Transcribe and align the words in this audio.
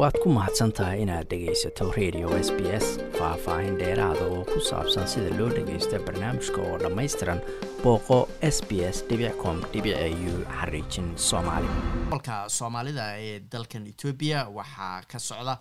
waad 0.00 0.16
ku 0.22 0.28
mahadsan 0.32 0.72
tahay 0.72 1.02
inaad 1.04 1.26
dhegaysato 1.30 1.92
radio 1.98 2.28
s 2.46 2.48
b 2.56 2.60
s 2.84 2.86
faah-faahin 3.18 3.76
dheeraada 3.80 4.24
oo 4.34 4.44
ku 4.52 4.58
saabsan 4.68 5.04
sida 5.12 5.28
loo 5.38 5.48
dhagaysto 5.56 5.96
barnaamijka 6.06 6.60
oo 6.68 6.76
dhammaystiran 6.82 7.40
booqo 7.82 8.18
s 8.54 8.58
b 8.68 8.80
s 8.94 9.04
com 9.42 9.56
u 9.60 10.32
xariijin 10.56 11.08
soomaali. 11.28 11.68
Olka 12.14 12.48
soomaalida 12.48 13.04
ee 13.26 13.40
dalkan 13.52 13.86
etoobiya 13.92 14.48
waxaa 14.58 15.02
ka 15.10 15.18
socda 15.18 15.54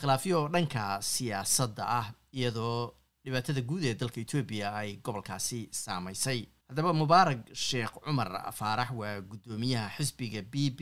khilaafyo 0.00 0.48
dhanka 0.54 0.82
siyaasadda 1.12 1.82
ah 1.98 2.06
iyadoo 2.32 2.94
dhibaatada 3.24 3.60
guud 3.60 3.84
ee 3.84 3.94
dalka 3.94 4.20
etoobiya 4.24 4.72
ay 4.80 4.90
gobolkaasi 5.04 5.68
saamaysay. 5.84 6.40
Haddaba 6.68 6.92
mubaarag 6.92 7.40
sheekh 7.52 7.92
cumar 8.04 8.30
faarax 8.58 8.90
waa 9.00 9.20
guddoomiyaha 9.20 9.88
xisbiga 9.96 10.40
b 10.52 10.70
b 10.78 10.80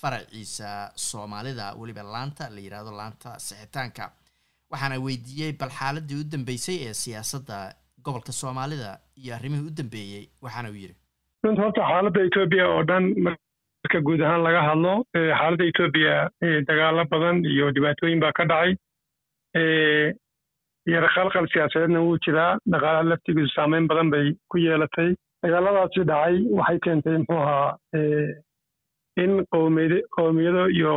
faraciisa 0.00 0.70
soomaalida 1.08 1.66
weliba 1.80 2.02
laanta 2.14 2.44
la 2.54 2.60
yidhaahdo 2.66 2.92
laanta 3.00 3.30
sixitaanka 3.46 4.04
waxaana 4.72 4.96
weydiiyey 5.06 5.52
bal 5.60 5.72
xaaladii 5.78 6.18
u 6.22 6.24
dambeysay 6.34 6.76
ee 6.88 6.94
siyaasadda 7.02 7.56
gobolka 8.04 8.32
soomaalida 8.40 8.90
iyo 9.22 9.34
arrimihii 9.38 9.68
u 9.70 9.76
dambeeyey 9.80 10.24
waxaana 10.44 10.68
uu 10.72 10.78
yidhi. 10.82 10.96
Runta 11.44 11.62
horta 11.62 11.82
xaaladda 11.90 12.20
etoobiya 12.28 12.66
oo 12.74 12.82
dhan 12.90 13.04
marka 13.26 13.98
guud 14.06 14.20
ahaan 14.26 14.42
laga 14.46 14.60
hadlo 14.68 14.92
xaaladda 15.14 15.64
etoobiya 15.70 16.16
dagaalo 16.68 17.04
badan 17.12 17.36
iyo 17.54 17.66
dhibaatooyin 17.76 18.20
baa 18.24 18.32
ka 18.38 18.44
dhacay. 18.52 18.72
Yar 20.92 21.04
khalqal 21.14 21.46
siyaasadeedna 21.52 22.00
wuu 22.06 22.18
jiraa 22.26 22.52
dhaqaalaha 22.72 23.08
laftigiisu 23.10 23.52
saameyn 23.56 23.86
badan 23.90 24.10
bay 24.14 24.26
ku 24.50 24.56
yeelatay. 24.66 25.10
Dagaaladaasi 25.44 26.04
dhacay 26.10 26.36
waxay 26.58 26.78
keentay 26.84 27.16
muxuu 27.22 27.40
ahaa 27.44 27.68
in 29.16 29.44
qowmiyad 29.52 29.92
qowmiyado 30.16 30.62
iyo 30.76 30.94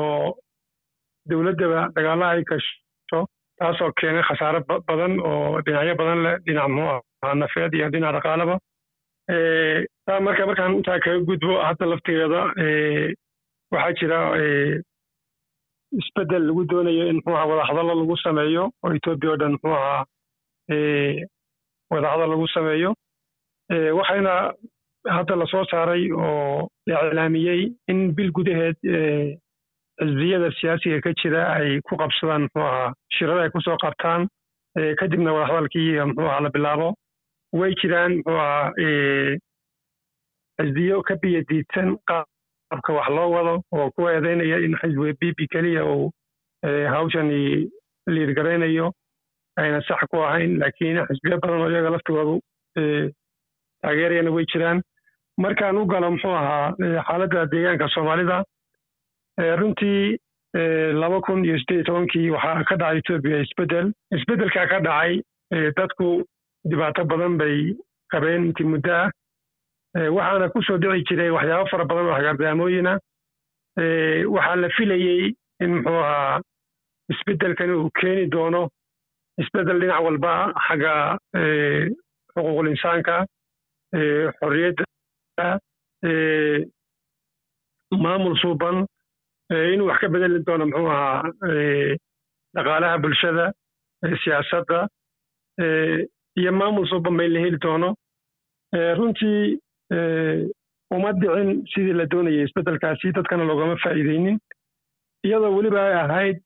dowladdaba 1.30 1.82
dagaalla 1.96 2.26
ay 2.34 2.44
gasho 2.50 3.20
taasoo 3.60 3.92
keenay 4.00 4.24
khasaare 4.28 4.60
badan 4.88 5.20
oo 5.30 5.62
dhinacyo 5.66 5.96
badan 6.02 6.24
leh 6.26 6.36
dhinac 6.46 6.68
muxuu 6.70 7.02
ahaa 7.24 7.36
nafeed 7.42 7.74
iyo 7.74 7.90
dhinac 7.94 8.14
dhaqaalaba. 8.16 8.56
Taa 10.06 10.20
marka 10.26 10.46
markaan 10.50 10.76
intaa 10.78 11.00
kaga 11.04 11.20
gudbo 11.28 11.54
hadda 11.68 11.86
laftigeeda 11.92 12.42
waxaa 13.74 13.94
jira 14.00 14.20
isbeddel 16.00 16.44
lagu 16.48 16.64
doonayo 16.70 17.08
in 17.10 17.16
muxuu 17.18 17.36
ahaa 17.36 17.50
wadahadallo 17.52 17.94
lagu 18.02 18.16
sameeyo 18.24 18.64
oo 18.84 18.92
etoobiya 18.98 19.32
o 19.34 19.38
dhan 19.42 19.52
muxuu 19.56 19.74
ahaa 19.80 20.04
wadahadal 21.92 22.30
lagu 22.34 22.48
sameeyo. 22.56 22.92
Waxayna 23.98 24.34
hadda 25.06 25.36
la 25.36 25.46
soo 25.46 25.66
saaray 25.72 26.12
oo 26.12 26.68
la 26.88 27.02
iclaamiyey 27.08 27.62
in 27.88 28.14
bil 28.16 28.32
gudaheed 28.32 28.78
xisbiyada 30.00 30.50
siyaasiga 30.60 31.02
ka 31.06 31.12
jira 31.22 31.42
ay 31.58 31.80
ku 31.88 31.98
qabsadaan 31.98 32.42
muxuu 32.46 32.62
ahaa 32.70 32.94
shirada 33.18 33.42
ay 33.44 33.50
ku 33.56 33.62
soo 33.62 33.78
qabtaan 33.84 34.28
kadibna 35.00 35.34
wadahadalkii 35.34 36.00
muxuu 36.10 36.28
ahaa 36.30 36.42
la 36.46 36.50
bilaabo. 36.56 36.88
Way 37.60 37.74
jiraan 37.82 38.12
muxuu 38.18 38.38
ahaa 38.38 38.72
xisbiyo 40.60 41.02
ka 41.08 41.16
biyo 41.22 41.42
diidsan 41.50 41.98
qaabka 42.10 42.94
wax 42.98 43.08
loo 43.18 43.30
wado 43.36 43.54
oo 43.72 43.88
ku 43.96 44.08
eedeynaya 44.10 44.58
in 44.66 44.76
xisbiga 44.82 45.14
b 45.20 45.32
b 45.38 45.48
keliya 45.54 45.84
uu 45.86 46.12
hawshani 46.94 47.70
liirgaraynayo 48.08 48.92
ayna 49.58 49.82
sax 49.88 50.02
ku 50.12 50.18
ahayn 50.28 50.58
laakiin 50.60 51.00
xisbiyo 51.08 51.40
badan 51.44 51.62
oo 51.62 51.70
iyaga 51.72 51.90
laftigoodu 51.96 52.36
taageerayana 53.82 54.32
way 54.36 54.46
jiraan 54.54 54.82
markaan 55.38 55.78
u 55.78 55.86
galo 55.86 56.12
muxuu 56.12 56.36
ahaa 56.42 56.74
xaaladda 57.08 57.46
deegaanka 57.52 57.88
soomaalida 57.96 58.38
runtii 59.60 60.18
laba 61.02 61.22
kun 61.22 61.44
iyo 61.46 61.58
siddeed 61.60 61.86
tobankii 61.86 62.30
waxaa 62.36 62.64
ka 62.70 62.76
dhacay 62.82 62.98
etoobiya 63.02 63.42
isbeddel. 63.46 63.88
Isbeddelkaa 64.18 64.68
ka 64.72 64.80
dhacay 64.88 65.22
dadku 65.78 66.08
dhibaato 66.70 67.06
badan 67.12 67.38
bay 67.42 67.76
qabeen 68.12 68.46
intii 68.48 68.68
muddo 68.74 68.94
ah. 69.02 69.10
Waxaana 70.16 70.50
ku 70.54 70.62
soo 70.64 70.78
dhici 70.78 71.04
jiray 71.10 71.30
waxyaabo 71.38 71.68
fara 71.72 71.86
badan 71.90 72.08
oo 72.08 72.16
hagaardaamooyina 72.18 72.94
waxaa 74.36 74.56
la 74.64 74.70
filayey 74.78 75.34
in 75.64 75.72
muxuu 75.76 76.00
ahaa 76.06 76.42
isbeddelkani 77.12 77.74
uu 77.74 77.90
keeni 78.00 78.26
doono 78.32 78.62
isbeddel 79.42 79.80
dhinac 79.82 80.02
walba 80.08 80.34
xagga 80.68 80.94
xuquuqul 82.34 82.68
insaanka 82.74 83.16
xorriyadda 84.40 84.84
maamul 88.04 88.36
suuban 88.42 88.86
inuu 89.74 89.88
wax 89.88 90.00
ka 90.02 90.08
bedeli 90.10 90.40
doono 90.48 90.66
muxuu 90.66 90.90
ahaa 90.90 91.24
dhaqaalaha 92.56 92.98
bulshada 93.04 93.46
siyaasadda 94.24 94.88
iyo 96.40 96.52
maamul 96.52 96.88
suuban 96.88 97.18
bay 97.18 97.28
la 97.30 97.40
heli 97.40 97.58
doono. 97.58 97.96
Runtii 98.98 99.60
uma 100.92 101.12
dhicin 101.14 101.66
sidii 101.74 101.94
la 101.94 102.06
doonayay 102.06 102.44
isbeddelkaasi 102.46 103.12
dadkana 103.16 103.44
loogama 103.46 103.76
faa'iideynin 103.84 104.38
iyadoo 105.26 105.56
weliba 105.58 105.82
ay 105.88 105.94
ahayd 106.04 106.38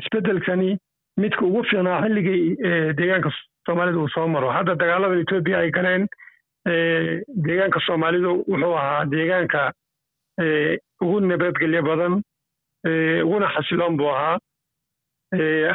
isbeddelkani 0.00 0.78
midka 1.20 1.44
ugu 1.46 1.62
fiicnaa 1.70 2.02
xilligii 2.02 2.56
deegaanka 2.98 3.30
soomaalida 3.66 3.98
uu 3.98 4.08
soo 4.14 4.26
maro. 4.28 4.50
Hadda 4.50 4.74
dagaalada 4.74 5.20
etoobiya 5.22 5.58
ay 5.58 5.70
galeen 5.70 6.08
deegaanka 6.66 7.80
soomaalidu 7.86 8.30
wuxuu 8.48 8.74
ahaa 8.76 9.04
deegaanka 9.12 9.72
ugu 11.02 11.20
nabadgelyo 11.20 11.82
badan 11.82 12.22
uguna 13.24 13.48
xasiloon 13.54 13.96
buu 13.96 14.08
ahaa. 14.14 14.38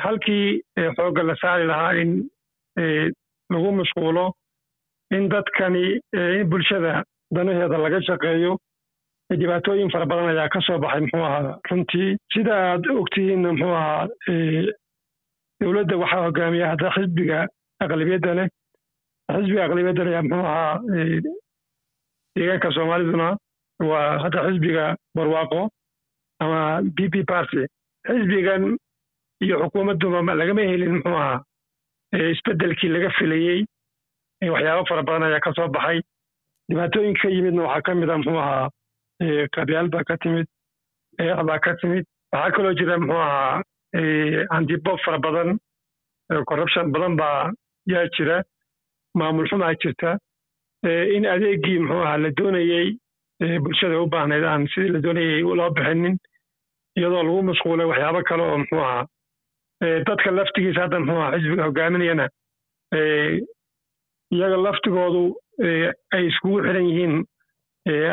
Halkii 0.04 0.62
xoogga 0.96 1.24
la 1.24 1.36
saari 1.42 1.66
lahaa 1.68 1.94
in 2.02 2.12
lagu 3.50 3.72
mashquulo 3.72 4.34
in 5.12 5.30
dadkani 5.30 6.00
in 6.14 6.50
bulshada 6.50 7.04
danaheeda 7.32 7.78
laga 7.78 8.02
shaqeeyo 8.08 8.58
dhibaatooyin 9.30 9.92
fara 9.92 10.06
badan 10.06 10.30
ayaa 10.30 10.50
ka 10.50 10.62
soo 10.62 10.78
baxay 10.80 11.02
muxuu 11.02 11.24
ahaa. 11.26 11.58
Runtii 11.70 12.18
sida 12.34 12.54
aad 12.56 12.86
ogtihiinna 13.00 13.54
muxuu 13.54 13.74
ahaa 13.74 14.08
dowladda 15.62 15.98
waxaa 15.98 16.24
hogaamiya 16.26 16.70
hadda 16.72 16.90
xisbiga 16.96 17.40
aqlabiyadda 17.84 18.34
leh 18.40 18.48
xisbiga 19.34 19.62
aqlabiyadda 19.66 20.04
leh 20.08 20.22
muxuu 20.26 20.46
ahaa 20.52 20.74
deegaanka 22.36 22.70
soomaaliduna 22.76 23.28
waa 23.90 24.08
hadda 24.24 24.40
xisbiga 24.48 24.86
barwaaqo 25.18 25.62
ama 26.44 26.60
b 26.96 26.98
b 27.14 27.24
party 27.32 27.62
xisbigan 28.08 28.64
iyo 29.46 29.56
xukuumadduba 29.64 30.36
lagama 30.42 30.62
helin 30.72 30.94
muxuu 30.98 31.18
ahaa 31.22 31.40
isbeddelkii 32.34 32.90
laga 32.96 33.10
filayey 33.20 33.60
waxyaabo 34.54 34.84
fara 34.90 35.04
badan 35.08 35.24
ayaa 35.28 35.44
ka 35.46 35.52
soo 35.58 35.68
baxay 35.76 36.00
dhibaatooyinka 36.70 37.22
ka 37.22 37.30
yimidna 37.36 37.64
waxaa 37.68 37.86
ka 37.88 37.92
mid 38.00 38.10
a 38.10 38.18
muxuu 38.18 38.40
ahaa 38.44 38.68
qabyaal 39.56 39.88
baa 39.94 40.04
ka 40.10 40.16
timid 40.24 40.48
eex 41.20 41.40
baa 41.50 41.60
ka 41.66 41.72
timid 41.82 42.06
waxaa 42.34 42.52
kaloo 42.56 42.74
jira 42.80 42.98
muxuu 43.04 43.22
ahaa 43.28 43.62
antibob 44.58 45.00
fara 45.06 45.20
badan 45.26 45.50
corruption 46.50 46.92
badan 46.96 47.16
baa 47.22 47.52
yaa 47.94 48.06
jira 48.18 48.38
maamul 49.20 49.48
xumaa 49.50 49.74
jirta. 49.82 50.18
In 51.16 51.26
adeegii 51.34 51.80
muxuu 51.80 52.02
ahaa 52.06 52.18
la 52.24 52.30
doonayey 52.38 52.88
bulshada 53.64 54.02
u 54.02 54.08
baahnayd 54.14 54.44
aan 54.44 54.68
sidii 54.74 54.92
la 54.96 55.00
doonayay 55.06 55.42
loo 55.60 55.70
bixinin 55.78 56.18
iyadoo 56.98 57.24
lagu 57.28 57.42
mashquulay 57.50 57.88
waxyaabo 57.92 58.22
kale 58.30 58.44
oo 58.44 58.58
muxuu 58.62 58.80
ahaa 58.88 59.06
dadka 60.08 60.32
laftigiisa 60.38 60.82
hadda 60.82 61.00
muxuu 61.00 61.22
ahaa 61.22 61.38
xisbiga 61.40 61.64
hogaaminayana 61.70 62.26
iyaga 64.36 64.58
laftigoodu 64.66 65.24
ay 66.16 66.24
iskugu 66.30 66.60
xiran 66.66 66.88
yihiin 66.90 67.16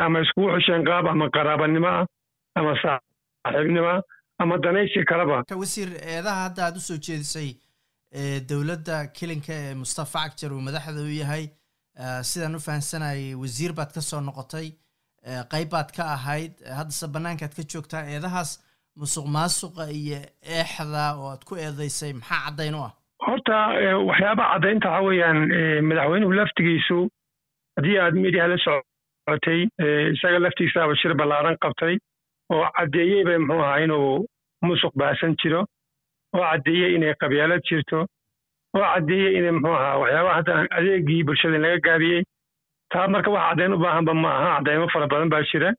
ama 0.04 0.20
iskugu 0.24 0.48
xisheen 0.56 0.84
qaab 0.88 1.06
ama 1.12 1.28
qaraabanimo 1.36 1.88
ah 1.88 2.06
ama 2.58 2.72
saaxiibnimo 2.82 3.94
ama 4.42 4.58
danaysi 4.64 5.04
kaleba. 5.10 5.44
Wasiir 5.62 5.88
eedaha 6.14 6.42
hadda 6.48 6.62
aad 6.66 6.76
u 6.76 6.80
soo 6.88 6.98
jeedisay 7.06 7.48
dowladda 8.48 9.06
kelinka 9.18 9.52
ee 9.52 9.74
mustafa 9.74 10.18
cagjar 10.28 10.52
uu 10.52 10.60
madaxda 10.68 11.00
u 11.02 11.12
yahay 11.22 11.44
sidaan 12.30 12.54
u 12.56 12.60
fahamsanayay 12.66 13.34
wasiir 13.42 13.72
baad 13.78 13.92
ka 13.94 14.00
soo 14.00 14.20
noqotay 14.20 14.68
qayb 15.52 15.68
baad 15.74 15.90
ka 15.96 16.04
ahayd 16.16 16.52
haddase 16.78 17.06
bannaankaad 17.14 17.54
ka 17.58 17.62
joogtaa 17.72 18.02
eedahaas 18.14 18.50
musuq 19.00 19.26
maasuqa 19.36 19.84
iyo 20.00 20.18
eexda 20.58 21.04
oo 21.16 21.30
aad 21.32 21.44
ku 21.48 21.56
eedaysay 21.56 22.12
maxaa 22.12 22.40
caddayn 22.46 22.74
u 22.74 22.82
ah? 22.88 22.92
Horta 23.26 23.56
waxyaaba 24.10 24.44
caddaynta 24.52 24.88
waxa 24.90 25.06
weeyaan 25.08 25.38
madaxweynuhu 25.88 26.32
laftigiisu 26.40 26.98
haddii 27.76 27.98
aad 28.04 28.14
midiyaha 28.24 28.48
la 28.52 28.58
socotay 28.66 29.60
isaga 30.14 30.38
laftiisaaba 30.46 30.96
shir 31.00 31.14
ballaaran 31.20 31.56
qabtay 31.64 31.94
oo 32.52 32.64
caddeeyey 32.76 33.24
bay 33.28 33.38
muxuu 33.38 33.62
ahaa 33.64 33.80
inuu 33.86 34.26
musuq 34.68 34.92
baasan 35.00 35.36
jiro 35.42 35.60
oo 36.34 36.42
caddeeyey 36.50 36.94
inay 36.96 37.14
qabyaalad 37.22 37.62
jirto. 37.68 37.98
Oo 38.76 38.82
caddeeyey 38.92 39.36
inay 39.38 39.52
muxuu 39.56 39.74
ahaa 39.78 39.98
waxyaabaha 40.02 40.36
hadda 40.38 40.52
adeegii 40.78 41.22
bulshada 41.28 41.56
in 41.56 41.62
laga 41.66 41.80
gaabiyey 41.86 42.22
taa 42.92 43.06
marka 43.12 43.30
wax 43.34 43.44
caddayn 43.48 43.74
u 43.76 43.82
baahanba 43.84 44.14
ma 44.22 44.30
aha 44.38 44.50
caddaymo 44.56 44.88
fara 44.92 45.06
badan 45.12 45.30
baa 45.34 45.42
jira. 45.50 45.70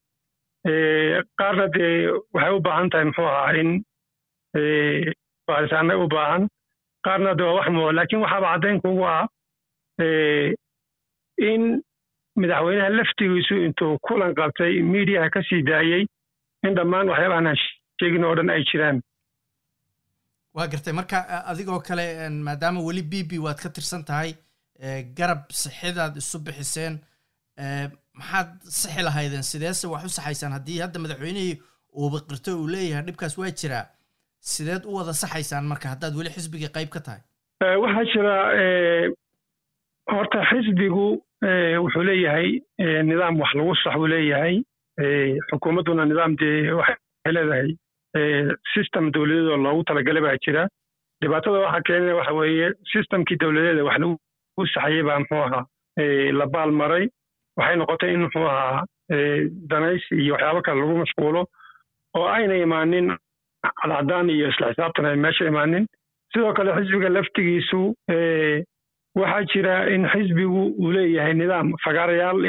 Qaarna 1.39 1.65
dee 1.75 1.93
waxay 2.33 2.53
u 2.57 2.61
baahan 2.67 2.89
tahay 2.91 3.05
muxuu 3.09 3.27
ahaa 3.31 3.53
in 3.61 3.69
baaritaanay 5.47 5.97
u 6.03 6.07
baahan. 6.15 6.43
Qaarna 7.05 7.35
de 7.37 7.43
waa 7.43 7.55
wax 7.59 7.67
muo 7.75 7.91
laakiin 7.97 8.21
waxaaba 8.23 8.47
caddayn 8.53 8.81
kugu 8.83 9.03
ah 9.15 9.25
in 11.49 11.63
madaxweynaha 12.41 12.89
laftigiisu 12.97 13.55
intuu 13.65 13.97
kulan 14.07 14.33
qabtay 14.39 14.73
miidiyaha 14.91 15.29
ka 15.33 15.41
sii 15.49 15.61
daayey 15.69 16.03
in 16.67 16.75
dhammaan 16.77 17.09
waxyaabahan 17.11 17.47
aan 17.51 17.59
sheegin 17.99 18.23
oo 18.25 18.35
dhan 18.37 18.49
ay 18.55 18.63
jiraan 18.69 19.01
waa 20.55 20.67
gartay. 20.67 20.93
Marka 20.93 21.17
adigoo 21.51 21.79
kale 21.87 22.29
maadaama 22.29 22.79
weli 22.87 23.01
b 23.11 23.23
b 23.29 23.39
waad 23.45 23.59
ka 23.63 23.69
tirsan 23.69 24.03
tahay 24.09 24.33
garab 25.17 25.41
sixidaad 25.61 26.17
isu 26.21 26.37
bixiseen 26.45 26.99
maxaad 28.19 28.49
sixi 28.79 29.01
lahaydeen? 29.07 29.43
Sideese 29.51 29.85
wax 29.87 30.03
u 30.05 30.09
saxaysaan? 30.17 30.51
Haddii 30.57 30.79
hadda 30.85 30.99
madaxweynihii 30.99 31.59
uuba 32.01 32.17
qirto 32.29 32.51
uu 32.61 32.67
leeyahay 32.75 33.03
dhibkaas 33.07 33.37
waa 33.37 33.51
jiraa. 33.59 33.85
Sideed 34.53 34.83
u 34.85 34.95
wada 34.97 35.13
saxaysaan 35.13 35.65
marka 35.71 35.89
haddaad 35.93 36.13
weli 36.19 36.29
xisbigii 36.35 36.69
qayb 36.75 36.89
ka 36.95 36.99
tahay? 37.05 37.21
Waxaa 37.83 38.05
jira 38.13 38.35
horta 40.11 40.39
xisbigu 40.49 41.05
wuxuu 41.83 42.03
leeyahay 42.09 42.49
nidaam 43.09 43.39
wax 43.41 43.51
lagu 43.57 43.75
sax 43.83 43.95
buu 43.99 44.07
leeyahay. 44.13 44.55
Xukuumadduna 45.49 46.05
nidaam 46.05 46.35
dee 46.41 46.71
waxay 46.79 47.31
leedahay 47.37 47.69
system 48.73 49.11
dowladeedoo 49.11 49.57
loogu 49.65 49.83
talagalay 49.83 50.21
baa 50.27 50.37
jira. 50.45 50.67
Dhibaatada 51.21 51.59
waxaa 51.65 51.81
keenaya 51.87 52.15
waxa 52.19 52.33
weeye 52.39 52.67
systemkii 52.93 53.37
dowladeeda 53.41 53.83
wax 53.87 53.97
lagu 53.99 54.17
saxayay 54.73 55.03
baa 55.03 55.19
muxuu 55.19 55.43
ahaa 55.47 55.65
la 56.39 56.45
baal 56.53 56.71
maray. 56.71 57.05
Waxay 57.57 57.75
noqotay 57.77 58.13
in 58.13 58.21
muxuu 58.25 58.47
ahaa 58.47 58.83
danaysi 59.71 60.15
iyo 60.23 60.33
waxyaabo 60.33 60.61
kale 60.61 60.79
lagu 60.81 60.97
mashquulo 60.97 61.41
oo 62.17 62.27
ayna 62.27 62.55
imaanin 62.65 63.07
cadcadaan 63.81 64.29
iyo 64.29 64.49
isla 64.49 64.71
xisaabtan 64.73 65.05
ay 65.05 65.15
meesha 65.15 65.45
imaanin. 65.47 65.85
Sidoo 66.33 66.53
kale 66.53 66.71
xisbiga 66.77 67.09
laftigiisu 67.09 67.81
waxaa 69.15 69.43
jira 69.53 69.75
in 69.93 70.07
xisbigu 70.13 70.61
uu 70.81 70.91
leeyahay 70.91 71.33
nidaam 71.33 71.73
fagaarayaal 71.83 72.39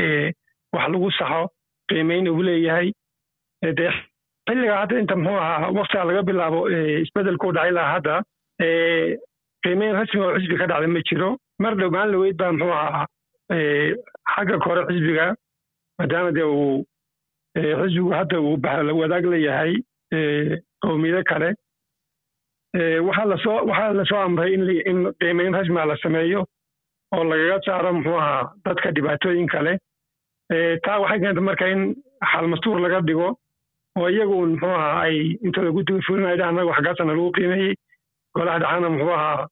wax 0.75 0.89
lagu 0.93 1.11
saxo 1.19 1.43
qiimayn 1.89 2.29
uu 2.29 2.43
leeyahay 2.43 2.93
xilliga 4.49 4.77
hadda 4.81 4.99
inta 5.03 5.17
muxuu 5.17 5.39
ahaa 5.45 5.71
waktiga 5.79 6.05
laga 6.09 6.23
bilaabo 6.29 6.61
isbedelku 7.05 7.53
dhacay 7.57 7.73
lahaa 7.77 7.95
hadda 7.97 8.15
qiimeyn 9.65 9.95
rasmi 9.99 10.21
oo 10.25 10.35
xisbi 10.39 10.57
ka 10.61 10.67
dhacda 10.71 10.89
ma 10.95 11.01
jiro. 11.09 11.31
Mar 11.63 11.75
dhow 11.79 11.91
maalin 11.95 12.13
laweyd 12.15 12.37
baa 12.41 12.53
muxuu 12.53 12.73
ahaa 12.73 13.07
xagga 14.35 14.57
kore 14.65 14.83
xisbiga 14.91 15.27
maadaama 15.99 16.31
dee 16.37 16.47
uu 16.57 16.85
xisbigu 17.83 18.11
hadda 18.19 18.41
uu 18.41 18.59
wadaag 19.01 19.25
leeyahay 19.33 19.73
qowmiyado 20.85 21.23
kale 21.31 21.49
waxaa 23.07 23.27
la 23.31 23.37
soo 23.45 23.59
waxaa 23.71 24.25
amray 24.25 24.53
in 24.91 24.99
qiimeyn 25.21 25.55
rasmiga 25.59 25.85
la 25.91 25.97
sameeyo 26.03 26.45
oo 27.15 27.25
lagaga 27.31 27.59
saaro 27.67 27.93
muxuu 27.93 28.19
ahaa 28.19 28.51
dadka 28.65 28.91
dhibaatooyin 28.97 29.49
kale. 29.55 29.73
Taa 30.85 30.99
waxay 31.03 31.21
keentay 31.21 31.45
marka 31.49 31.67
in 31.75 31.83
xalmastuur 32.33 32.79
laga 32.85 33.01
dhigo 33.09 33.29
oo 33.99 34.09
iyagu 34.15 34.37
muxuu 34.53 34.75
ahaa 34.79 35.01
ay 35.07 35.17
intooda 35.47 35.71
guddiga 35.77 36.01
fulinaya 36.07 36.47
annaga 36.49 36.71
waxgaasana 36.73 37.13
lagu 37.17 37.31
qiimeeyey 37.37 37.75
golaha 38.37 38.59
dhacana 38.63 38.89
muxuu 38.95 39.15
ahaa 39.19 39.47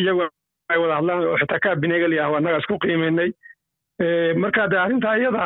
iyagu 0.00 0.22
ay 0.70 0.78
wada 0.82 0.94
hadlaan 0.98 1.24
oo 1.30 1.36
xitaa 1.40 1.60
kaa 1.64 1.74
binegeli 1.82 2.18
ah 2.20 2.30
annaga 2.38 2.58
isku 2.62 2.78
qiimeynay 2.84 3.30
marka 4.42 4.68
de 4.72 4.76
arrintaa 4.84 5.16
iyada 5.20 5.44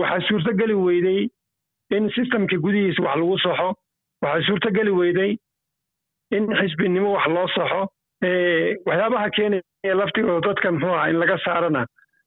waxaa 0.00 0.26
suurtogeli 0.28 0.74
weydey 0.86 1.20
in 1.96 2.10
systemka 2.16 2.56
gudihiisa 2.64 3.02
wax 3.06 3.16
lagu 3.20 3.36
soxo. 3.44 3.68
Waxaa 4.22 4.46
suurtogeli 4.46 4.90
weydey 5.00 5.30
in 6.36 6.44
xisbinimo 6.58 7.12
wax 7.16 7.26
loo 7.36 7.46
soxo. 7.56 7.80
Waxyaabaha 8.86 9.28
keenaya 9.36 9.94
laftigooda 10.00 10.40
dadka 10.48 10.72
muxuu 10.72 10.94
ahaa 10.96 11.10
in 11.12 11.18
laga 11.22 11.36
saarana 11.44 11.82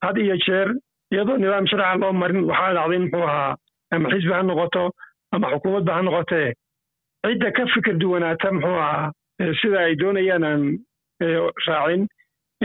had 0.06 0.18
iyo 0.24 0.38
jeer 0.46 0.70
iyadoo 1.12 1.38
nidaam 1.42 1.68
sharca 1.72 1.98
loo 2.04 2.14
marin 2.22 2.46
waxaa 2.52 2.74
dhacday 2.78 3.00
muxuu 3.06 3.24
ahaa 3.28 3.56
ama 3.96 4.10
xisbi 4.14 4.34
ha 4.38 4.42
noqoto 4.50 4.84
ama 5.36 5.48
xukuumadba 5.54 5.94
ha 5.98 6.02
noqotee 6.08 6.50
cidda 7.26 7.50
ka 7.58 7.64
fikir 7.74 7.96
duwanaata 8.02 8.52
muxuu 8.58 8.78
ahaa 8.86 9.12
sida 9.62 9.80
ay 9.86 9.96
doonayaan 10.02 10.44
aan 10.50 10.64
raacin 11.68 12.02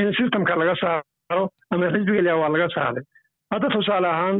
in 0.00 0.12
systemka 0.18 0.56
laga 0.60 0.74
saaro 0.82 1.42
ama 1.72 1.92
xisbiga 1.94 2.36
waa 2.42 2.52
laga 2.54 2.68
saaray 2.76 3.04
hadda 3.52 3.68
tusaale 3.74 4.08
ahaan 4.14 4.36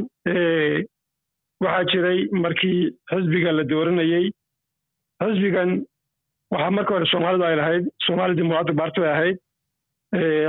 waxaa 1.65 1.85
jiray 1.93 2.19
markii 2.45 2.81
xisbiga 3.11 3.53
la 3.59 3.65
dooranayey 3.73 4.27
xisbigan 5.25 5.71
waxaa 6.53 6.71
marka 6.77 6.95
hore 6.95 7.07
soomaalidu 7.13 7.45
ay 7.49 7.57
lahayd 7.61 7.85
soomaali 8.07 8.37
dimuqratic 8.41 8.77
party 8.81 9.01
bay 9.05 9.13
ahayd 9.17 9.37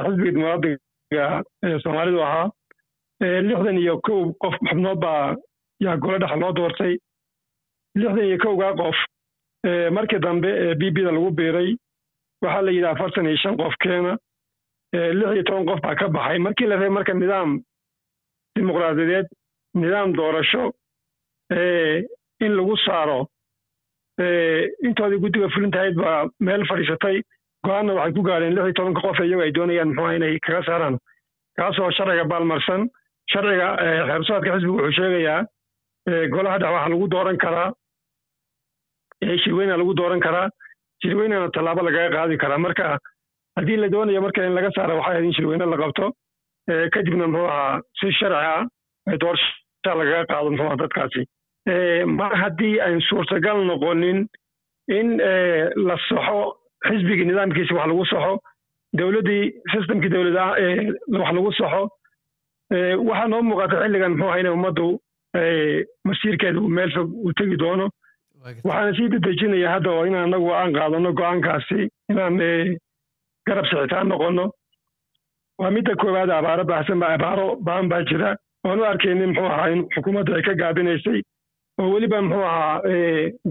xisbiga 0.06 0.32
dimuqraatiga 0.36 1.26
soomaalidu 1.84 2.20
ahaa 2.28 2.48
lixdan 3.50 3.78
iyo 3.84 3.96
kow 4.08 4.22
qof 4.44 4.56
xubnood 4.70 5.00
baa 5.06 5.36
yaa 5.80 5.98
golo 5.98 6.18
dhex 6.20 6.36
loo 6.42 6.52
doortay. 6.54 6.94
Lixdan 7.96 8.26
iyo 8.26 8.38
kowgaa 8.44 8.74
qof 8.80 8.98
markii 9.96 10.20
dambe 10.20 10.76
b 10.80 10.92
b 10.96 10.98
da 11.06 11.12
lagu 11.12 11.32
biiray 11.32 11.76
waxaa 12.42 12.62
la 12.62 12.72
yidhi 12.72 12.88
afartan 12.88 13.26
iyo 13.28 13.38
shan 13.38 13.58
qof 13.58 13.74
keena. 13.84 14.18
Lix 14.94 15.30
iyo 15.34 15.44
toban 15.44 15.66
qof 15.66 15.82
baa 15.82 15.96
ka 15.96 16.08
baxay. 16.10 16.40
Markii 16.40 16.68
la 16.68 16.76
rabay 16.76 16.90
marka 16.90 17.14
nidaam 17.14 17.62
dimuqraadiyadeed 18.56 19.28
nidaam 19.76 20.14
doorasho 20.16 20.72
in 22.46 22.52
lagu 22.58 22.76
saaro 22.86 23.28
intoodii 24.88 25.20
guddiga 25.24 25.50
fulintahayd 25.54 25.96
baa 25.96 26.28
meel 26.40 26.66
fadhiisatay. 26.70 27.22
Go'aanna 27.66 27.94
waxay 27.98 28.14
ku 28.14 28.22
gaareen 28.28 28.56
lix 28.56 28.66
iyo 28.66 28.74
tobanka 28.78 29.02
qof 29.02 29.20
iyagu 29.20 29.42
ay 29.42 29.52
doonayaan 29.52 29.90
muxuuha 29.90 30.16
inay 30.16 30.40
kaga 30.40 30.62
saaraan. 30.68 30.98
Kaasoo 31.58 31.92
sharciga 31.98 32.26
baalmarsan 32.32 32.90
sharciga 33.32 33.68
xeersaadka 34.08 34.54
xisbigu 34.56 34.78
wuxuu 34.78 34.96
sheegayaa 35.00 35.42
golaha 36.34 36.58
dhex 36.60 36.72
waxaa 36.76 36.90
lagu 36.94 37.08
dooran 37.14 37.38
karaa 37.44 37.72
shirweyna 39.44 39.78
lagu 39.78 39.94
dooran 39.94 40.20
karaa 40.26 40.50
shirweynana 41.04 41.50
tallaabo 41.56 41.82
lagaga 41.88 42.10
qaadi 42.16 42.38
karaa. 42.38 42.58
Marka 42.66 42.98
haddii 43.58 43.78
la 43.78 43.88
doonayo 43.90 44.22
marka 44.22 44.46
in 44.46 44.54
laga 44.58 44.70
saara 44.76 44.96
waxay 44.96 45.12
ahayd 45.14 45.26
in 45.26 45.34
shirweyne 45.38 45.66
la 45.66 45.78
qabto 45.78 46.12
kadibna 46.94 47.28
muxuu 47.28 47.48
ahaa 47.48 47.82
si 48.00 48.12
sharci 48.20 48.36
ah 48.54 49.18
doorasha 49.22 49.94
lagaga 50.00 50.26
qaado 50.32 50.50
muxuu 50.52 50.68
aha 50.68 50.78
dadkaasi. 50.84 51.22
Mar 52.20 52.32
haddii 52.42 52.80
ayn 52.86 53.00
suurtagal 53.10 53.66
noqonin 53.70 54.20
in 54.98 55.18
la 55.88 55.96
saxo 56.10 56.40
xisbigii 56.88 57.26
nidaamkiisa 57.30 57.74
wax 57.76 57.88
lagu 57.92 58.06
saxo 58.12 58.34
dowladdii 58.98 59.44
systemkii 59.74 60.10
dowladda 60.14 60.46
wax 61.20 61.32
lagu 61.38 61.52
saxo 61.60 61.84
waxaa 63.10 63.28
noo 63.32 63.42
muuqata 63.50 63.82
xilligan 63.84 64.12
muxuu 64.14 64.30
aha 64.30 64.40
inay 64.40 64.54
ummaddu 64.58 64.88
masiirkeeda 66.08 66.60
uu 66.60 66.70
meel 66.78 66.92
fog 66.96 67.10
uu 67.26 67.34
tegi 67.34 67.58
doono. 67.58 67.90
Waxaana 68.46 68.94
sii 68.98 69.10
dedejinaya 69.14 69.70
hadda 69.76 69.92
oo 69.92 70.06
in 70.06 70.16
anagu 70.16 70.52
aan 70.54 70.74
qaadano 70.74 71.12
go'aankaasi 71.20 71.90
inaan 72.12 72.38
garab 73.48 73.66
sixitaan 73.70 74.08
noqono. 74.10 74.46
Waa 75.60 75.72
midda 75.72 75.96
koowaad 75.96 76.30
abaaro 76.30 76.64
baahsan 76.72 77.00
ba 77.00 77.08
abaaro 77.16 77.56
baan 77.68 77.90
baa 77.90 78.04
jira. 78.10 78.36
Oan 78.66 78.80
u 78.80 78.84
arkaynin 78.86 79.30
muxuu 79.30 79.46
ahaa 79.50 79.70
in 79.74 79.82
xukuumaddu 79.96 80.36
ay 80.36 80.42
ka 80.48 80.54
gaabinaysay 80.62 81.22
oo 81.80 81.90
weliba 81.94 82.22
muxuu 82.22 82.44
ahaa 82.44 82.82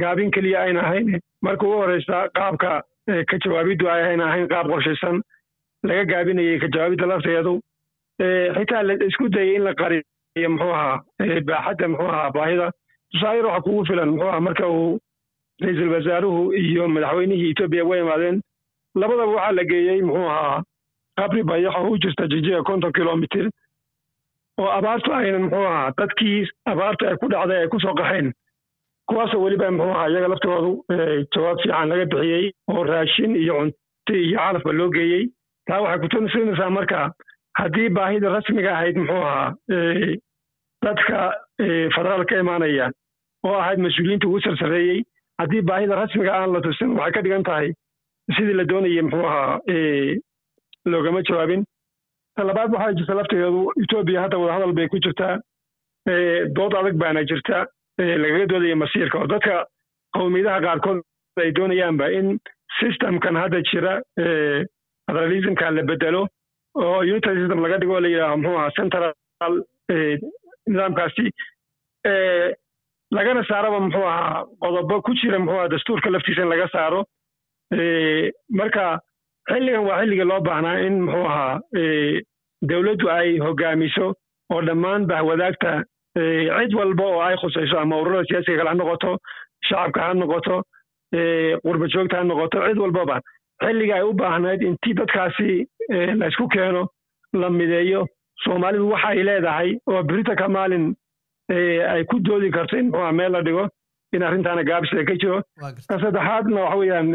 gaabin 0.03 0.31
keliya 0.31 0.61
ayna 0.63 0.81
ahayn. 0.87 1.19
Marka 1.43 1.67
ugu 1.67 1.77
horeysa 1.83 2.29
qaabka 2.39 2.83
ka 3.31 3.37
jawaabiddu 3.45 3.89
ay 3.91 4.03
ayna 4.11 4.25
ahayn 4.31 4.49
qaab 4.49 4.67
qorshaysan 4.73 5.21
laga 5.89 6.05
gaabinayay 6.13 6.59
ka 6.63 6.69
jawaabidda 6.75 7.07
lafteedu. 7.13 7.55
Xitaa 8.57 8.83
la 8.89 8.95
isku 9.09 9.29
dayay 9.29 9.57
in 9.57 9.65
la 9.65 9.75
qariyo 9.75 10.03
muxuu 10.43 10.73
ahaa 10.75 11.03
baaxadda 11.49 11.89
muxuu 11.89 12.09
ahaa 12.11 12.31
baahida. 12.35 12.71
Tusaayir 13.13 13.47
waxa 13.47 13.63
kugu 13.63 13.85
filan 13.87 14.11
muxuu 14.11 14.29
ahaa 14.29 14.41
marka 14.41 14.67
uu 14.69 14.99
ra'iisul 15.63 15.93
wasaaruhu 15.95 16.53
iyo 16.55 16.89
madaxweynihii 16.89 17.51
etoobiya 17.55 17.85
way 17.91 18.01
imaadeen. 18.01 18.41
Labadaba 19.01 19.33
waxaa 19.37 19.53
la 19.59 19.65
geeyey 19.65 20.03
muxuu 20.03 20.29
ahaa 20.31 20.63
qabri 21.19 21.43
bayax 21.43 21.75
oo 21.79 21.91
u 21.91 21.99
jirta 22.03 22.27
jijiga 22.33 22.63
konton 22.63 22.93
kilomitir 22.93 23.47
oo 24.59 24.69
abaartu 24.79 25.13
aynan 25.15 25.43
muxuu 25.47 25.67
ahaa 25.71 25.93
dadkii 25.99 26.49
abaartu 26.67 27.07
ay 27.09 27.17
ku 27.17 27.29
dhacday 27.31 27.59
ay 27.63 27.69
ku 27.69 27.81
soo 27.81 27.95
qaxeen. 27.95 28.33
Kuwaasoo 29.09 29.43
weliba 29.45 29.71
muxuu 29.71 29.95
ahaa 29.95 30.09
iyaga 30.11 30.29
laftoodu 30.35 30.71
jawaab 31.35 31.59
fiican 31.63 31.89
laga 31.89 32.05
bixiyey 32.11 32.51
oo 32.75 32.83
raashin 32.91 33.37
iyo 33.37 33.55
cunti 33.61 34.15
iyo 34.27 34.39
calafba 34.39 34.73
loo 34.73 34.91
geeyey. 34.91 35.25
Taa 35.67 35.81
waxay 35.81 36.01
kutusinaysaa 36.03 36.71
marka 36.71 37.13
haddii 37.61 37.89
baahida 37.99 38.29
rasmiga 38.37 38.71
ahayd 38.77 38.97
muxuu 39.01 39.23
ahaa 39.31 39.55
dadka 40.87 41.19
federaal 41.97 42.25
ka 42.31 42.41
imaanaya 42.45 42.87
oo 43.49 43.57
ahayd 43.63 43.79
mas'uuliyiinta 43.87 44.29
ugu 44.29 44.41
sarsareeyey 44.47 45.03
haddii 45.43 45.63
baahida 45.71 45.97
rasmiga 46.03 46.33
aan 46.39 46.53
la 46.57 46.61
tusin 46.67 46.97
waxay 46.99 47.13
ka 47.17 47.23
dhigan 47.27 47.47
tahay 47.51 47.69
sidii 48.37 48.57
la 48.61 48.65
doonayay 48.73 49.03
muxuu 49.07 49.27
ahaa 49.27 49.61
loogama 50.93 51.23
jawaabin. 51.29 51.63
Talabaad 52.37 52.73
waxaa 52.75 52.93
jirta 52.99 53.15
lafteedu 53.19 53.61
etoobiya 53.83 54.23
hadda 54.25 54.39
wadahadal 54.43 54.73
bay 54.79 54.89
ku 54.93 54.99
jirtaa 55.05 55.35
dood 56.57 56.75
adag 56.81 56.97
baana 57.03 57.23
jirta 57.31 57.59
lagaga 58.23 58.47
doodaya 58.53 58.77
masiirka 58.83 59.19
oo 59.23 59.27
dadka 59.35 59.55
qowmiyadaha 60.17 60.61
qaarkood 60.67 61.01
ay 61.45 61.51
doonayaanba 61.59 62.07
in 62.19 62.27
systemkan 62.81 63.37
hadda 63.43 63.61
jira 63.71 63.95
federalismka 65.07 65.71
la 65.77 65.83
bedelo 65.91 66.23
oo 66.83 66.99
unitary 67.13 67.41
system 67.41 67.63
laga 67.65 67.79
dhigo 67.83 68.01
la 68.01 68.09
yidhaho 68.13 68.37
muxuu 68.43 68.59
aha 68.61 68.71
central 68.79 69.13
nidaamkaasi 70.69 71.25
lagana 73.17 73.43
saaraba 73.49 73.81
muxuu 73.87 74.07
ahaa 74.13 74.45
qodobo 74.63 75.03
ku 75.07 75.15
jira 75.21 75.39
muxuu 75.39 75.59
aha 75.61 75.69
dastuurka 75.75 76.11
laftiisa 76.15 76.43
in 76.43 76.49
laga 76.55 76.69
saaro 76.75 77.01
marka 78.61 78.85
xilligan 79.51 79.87
waa 79.89 80.01
xilligii 80.03 80.29
loo 80.31 80.41
baahnaa 80.49 80.77
in 80.87 80.95
muxuu 81.07 81.27
ahaa 81.33 81.55
dowladdu 82.71 83.11
ay 83.19 83.39
hogaamiso 83.47 84.07
oo 84.55 84.61
dhammaan 84.69 85.07
bahwadaagta 85.11 85.73
cid 86.59 86.75
walba 86.81 87.05
oo 87.13 87.21
ay 87.29 87.37
khusayso 87.43 87.79
ama 87.83 88.01
ururada 88.03 88.27
siyaasiga 88.29 88.59
kale 88.59 88.71
ha 88.71 88.75
noqoto 88.81 89.11
shacabka 89.69 90.01
ha 90.07 90.15
noqoto 90.23 90.57
qurba 91.65 91.87
joogta 91.95 92.17
ha 92.21 92.25
noqoto 92.31 92.59
cid 92.69 92.79
walbaba 92.85 93.17
xilliga 93.63 93.95
ay 93.97 94.03
u 94.03 94.13
baahnayd 94.21 94.63
intii 94.63 94.95
dadkaasi 95.01 95.67
la 96.21 96.27
isku 96.29 96.49
keeno 96.49 96.89
la 97.33 97.49
mideeyo. 97.51 98.07
Soomaalidu 98.45 98.89
waxa 98.91 99.09
ay 99.09 99.23
leedahay 99.29 99.71
oo 99.87 100.03
berita 100.03 100.35
ka 100.37 100.49
maalin 100.49 100.95
ay 101.95 102.05
ku 102.11 102.19
doodi 102.21 102.51
karto 102.51 102.77
in 102.77 102.91
muxuuha 102.91 103.13
meel 103.13 103.33
la 103.33 103.43
dhigo 103.43 103.69
in 104.13 104.23
arrintaana 104.23 104.63
gaabisda 104.65 105.05
ka 105.07 105.15
jiro. 105.21 105.43
Ka 105.89 105.99
saddexaadna 106.03 106.61
waxa 106.65 106.77
weeyaan 106.79 107.09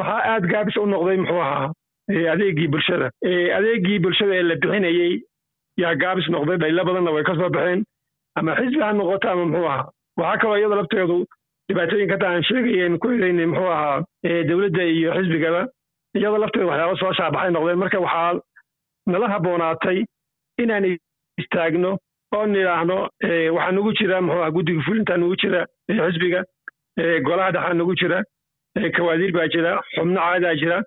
waxaa 0.00 0.20
aad 0.32 0.44
gaabis 0.52 0.76
u 0.76 0.86
noqday 0.86 1.16
muxuu 1.22 1.40
ahaa 1.40 1.72
adeegii 2.32 2.68
bulshada. 2.72 3.10
Adeegii 3.58 3.98
bulshada 4.04 4.34
ee 4.34 4.42
la 4.42 4.54
bixinayey 4.62 5.14
yaa 5.82 5.94
gaabis 6.02 6.28
noqday 6.34 6.58
dhaylo 6.62 6.84
badanna 6.88 7.10
way 7.14 7.24
ka 7.24 7.34
soo 7.34 7.48
baxeen. 7.56 7.84
Ama 8.36 8.54
xisbi 8.58 8.80
ha 8.82 8.92
noqoto 8.92 9.28
ama 9.30 9.44
muxuu 9.46 9.66
ahaa. 9.68 9.88
Waxaa 10.18 10.40
kaloo 10.40 10.56
iyada 10.58 10.76
lafteedu 10.80 11.16
dhibaatooyinka 11.68 12.14
hadda 12.16 12.28
aan 12.32 12.42
sheegayen 12.50 12.98
ku 13.02 13.08
ereynay 13.16 13.46
muxuu 13.52 13.70
ahaa 13.76 14.02
dowladda 14.50 14.82
iyo 14.96 15.10
xisbigaba 15.18 15.62
iyada 16.16 16.38
lafteeda 16.42 16.66
waxyaaba 16.70 16.96
soo 17.00 17.12
shaabaxay 17.18 17.50
noqdeen. 17.56 17.78
Marka 17.82 17.98
waxaa 18.00 18.40
nala 19.12 19.26
habboonaatay 19.34 19.98
inaan 20.62 20.86
istaagno 21.42 21.90
oo 22.36 22.46
nidhaahno 22.46 22.96
waxaa 23.56 23.72
nagu 23.76 23.92
jira 23.98 24.20
muxuu 24.26 24.42
aha 24.42 24.50
guddiga 24.56 24.82
fulinta 24.86 25.16
nagu 25.22 25.36
jira 25.42 25.60
xisbiga 25.88 26.40
golaha 27.26 27.50
dhexaa 27.56 27.74
nagu 27.80 27.94
jira 28.00 28.18
kawaadiir 28.96 29.32
baa 29.36 29.48
jira 29.54 29.70
xubno 29.94 30.20
caadaa 30.20 30.54
jira. 30.62 30.78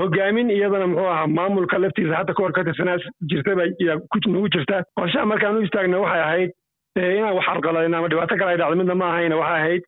Hogaamin 0.00 0.50
iyadana 0.56 0.86
muxuu 0.86 1.08
ahaa 1.12 1.26
maamulka 1.36 1.78
laftiisa 1.82 2.16
hadda 2.20 2.34
kahor 2.34 2.52
ka 2.56 2.64
tirsanaa 2.64 2.96
jirtaba 3.30 3.64
nagu 3.66 4.48
jirta. 4.54 4.82
Qorshaha 4.98 5.26
markaan 5.32 5.56
u 5.58 5.62
istaagna 5.68 5.98
waxay 6.04 6.22
ahayd 6.26 6.50
inaan 6.96 7.34
wax 7.38 7.46
arqaladin 7.54 7.94
ama 7.94 8.08
dhibaato 8.08 8.36
kale 8.38 8.50
ay 8.52 8.58
dhacdo 8.60 8.76
midna 8.80 8.94
ma 9.00 9.06
ahayna 9.12 9.36
waxay 9.40 9.58
ahayd 9.62 9.82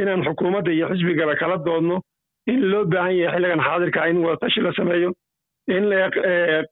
inaan 0.00 0.22
xukuumadda 0.26 0.70
iyo 0.76 0.86
xisbigaba 0.92 1.34
kala 1.40 1.56
doodno 1.66 1.96
in 2.52 2.60
loo 2.70 2.84
baahan 2.92 3.16
yahay 3.22 3.34
xilligan 3.40 3.60
xaadirka 3.66 4.00
in 4.10 4.18
wadatashi 4.24 4.60
la 4.66 4.72
sameeyo 4.78 5.10
in 5.76 5.84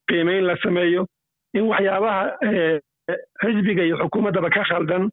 qiimeyn 0.09 0.45
la 0.51 0.55
sameeyo 0.65 1.03
in 1.59 1.65
waxyaabaha 1.73 2.23
xisbiga 3.43 3.83
iyo 3.89 3.97
xukuumaddaba 4.03 4.49
ka 4.57 4.63
khaldan 4.71 5.05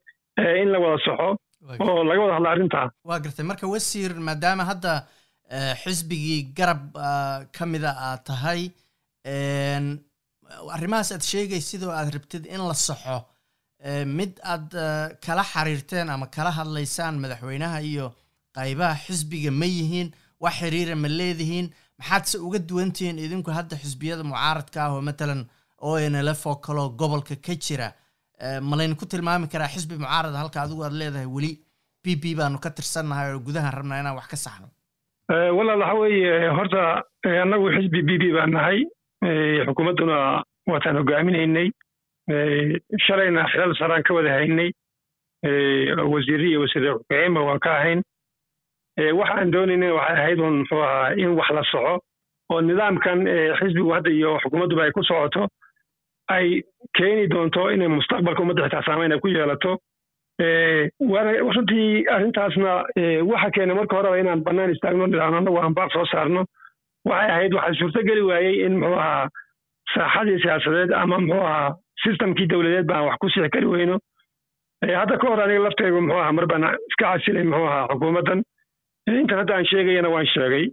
in 0.61 0.69
la 0.73 0.77
wada 0.83 0.97
soxo 1.05 1.29
oo 1.85 2.03
laga 2.09 2.19
wada 2.23 2.33
hadla 2.37 2.49
arrintaa 2.53 2.87
waa 3.09 3.19
gartay. 3.23 3.45
Marka 3.49 3.65
wasiir 3.73 4.11
maadaama 4.27 4.63
hadda 4.71 4.91
xisbigii 5.83 6.39
garab 6.57 6.81
ka 7.55 7.63
mida 7.73 7.91
aad 8.07 8.21
tahay 8.29 8.61
arrimahaas 10.75 11.09
aad 11.15 11.23
sheegay 11.31 11.61
sidoo 11.69 11.91
aad 11.97 12.09
rabtid 12.15 12.43
in 12.55 12.61
la 12.69 12.73
saxo 12.87 13.17
mid 14.05 14.31
aad 14.43 14.69
kala 15.25 15.43
xiriirteen 15.43 16.09
ama 16.09 16.27
kala 16.27 16.51
hadlaysaan 16.51 17.15
madaxweynaha 17.23 17.79
iyo 17.81 18.11
qaybaha 18.57 18.95
xisbiga 19.05 19.51
ma 19.51 19.65
yihiin 19.65 20.11
wax 20.43 20.53
xiriira 20.61 20.95
ma 20.95 21.07
leedihiin 21.07 21.67
maxaadse 21.99 22.37
uga 22.47 22.59
duwantihiin 22.59 23.17
idinku 23.25 23.51
hadda 23.51 23.75
xisbiyada 23.83 24.23
mucaaradka 24.23 24.77
ah 24.85 24.91
oo 24.95 25.01
matalan 25.01 25.41
o 25.81 25.95
n 25.99 26.15
l 26.27 26.29
f 26.35 26.43
oo 26.47 26.55
kaloo 26.55 26.89
gobolka 26.99 27.35
ka 27.45 27.53
jira? 27.55 27.89
Ma 28.67 28.75
laynku 28.79 29.05
tilmaami 29.05 29.47
karaa 29.47 29.67
xisbi 29.75 29.95
mucaarada 29.95 30.37
halka 30.41 30.61
adigu 30.63 30.83
aad 30.83 30.93
leedahay 31.01 31.27
weli 31.35 31.51
b 32.03 32.15
b 32.21 32.35
baanu 32.39 32.59
ka 32.59 32.69
tirsannahay 32.75 33.31
oo 33.33 33.39
gudahan 33.47 33.71
rabnaa 33.79 33.99
inaan 34.01 34.15
wax 34.19 34.27
ka 34.31 34.37
saxno. 34.45 34.67
Walaal 35.57 35.79
waxa 35.83 35.95
weeye 36.03 36.49
horta 36.57 36.81
annagu 37.43 37.67
xisbi 37.75 37.99
b 38.07 38.09
b 38.21 38.23
baan 38.35 38.51
nahay. 38.55 38.79
Xukuumadduna 39.67 40.43
waataan 40.71 40.95
hogaaminaynay 40.99 41.67
shalayna 43.07 43.45
xilal 43.51 43.73
saraan 43.79 44.03
ka 44.03 44.13
wada 44.13 44.29
haynay. 44.37 44.71
Wasiirri 46.11 46.49
iyo 46.51 46.61
wasiir 46.61 46.93
ku-xigeenba 46.97 47.41
waan 47.47 47.59
ka 47.59 47.71
ahayn. 47.79 48.01
Waxaan 49.19 49.51
doonayna 49.51 49.93
waxay 49.95 50.15
ahayd 50.17 50.39
un 50.39 50.57
muxuu 50.59 50.81
ahaa 50.83 51.13
in 51.17 51.35
wax 51.37 51.49
la 51.55 51.63
soco 51.71 51.99
oo 52.51 52.61
nidaamkan 52.61 53.19
xisbigu 53.59 53.91
hadda 53.93 54.09
iyo 54.11 54.39
xukuumadduba 54.43 54.83
ay 54.83 54.91
ku 54.91 55.03
socoto 55.03 55.47
ay 56.29 56.63
keeni 56.97 57.27
doonto 57.27 57.69
inay 57.71 57.87
mustaqbalka 57.87 58.41
ummadda 58.41 58.65
xitaa 58.67 58.83
saamayn 58.85 59.11
ay 59.13 59.19
ku 59.19 59.27
yeelato. 59.29 59.77
Runtii 60.99 62.05
arrintaasna 62.09 62.83
waxa 63.31 63.51
keena 63.55 63.75
marka 63.75 63.95
horeba 63.95 64.17
inaan 64.19 64.43
bannaan 64.43 64.71
istaagno 64.75 65.07
nidhaahno 65.07 65.37
annagu 65.37 65.57
aan 65.57 65.73
baaq 65.73 65.91
soo 65.93 66.05
saarno. 66.11 66.45
Waxay 67.05 67.29
ahayd 67.31 67.53
waxaa 67.53 67.79
suurto 67.79 68.03
geli 68.03 68.21
waayey 68.21 68.65
in 68.65 68.79
muxuu 68.79 68.99
ahaa 68.99 69.29
saaxadii 69.95 70.41
siyaasadeed 70.43 70.91
ama 70.91 71.19
muxuu 71.19 71.45
ahaa 71.45 71.75
sistamkii 72.03 72.47
dowladeed 72.51 72.87
baan 72.87 73.05
wax 73.07 73.17
ku 73.21 73.29
sixi 73.29 73.49
kari 73.49 73.65
weyno. 73.73 73.97
Hadda 74.99 75.17
ka 75.21 75.27
hor 75.27 75.41
aniga 75.43 75.63
lafteygu 75.67 76.01
muxuu 76.01 76.19
ahaa 76.21 76.31
mar 76.37 76.45
iska 76.89 77.05
casilay 77.05 77.43
muxuu 77.43 77.67
ahaa 77.67 77.87
xukuumaddan. 77.91 78.41
Intan 79.09 79.37
hadda 79.41 79.53
aan 79.55 79.65
sheegayana 79.71 80.09
waan 80.13 80.27
sheegay. 80.33 80.65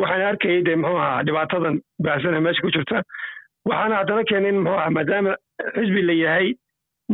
Waxaan 0.00 0.26
arkayay 0.30 0.62
dee 0.66 0.76
muxuu 0.76 0.98
ahaa 0.98 1.22
dhibaatadan 1.26 1.80
baahsana 2.04 2.40
meesha 2.40 2.62
ku 2.62 2.70
jirta. 2.76 3.02
Waxaana 3.68 3.96
haddana 4.00 4.24
keenay 4.28 4.52
in 4.52 4.60
muxuu 4.64 4.78
ahaa 4.78 4.90
maadaama 4.96 5.32
xisbi 5.76 6.02
la 6.08 6.12
yahay 6.24 6.48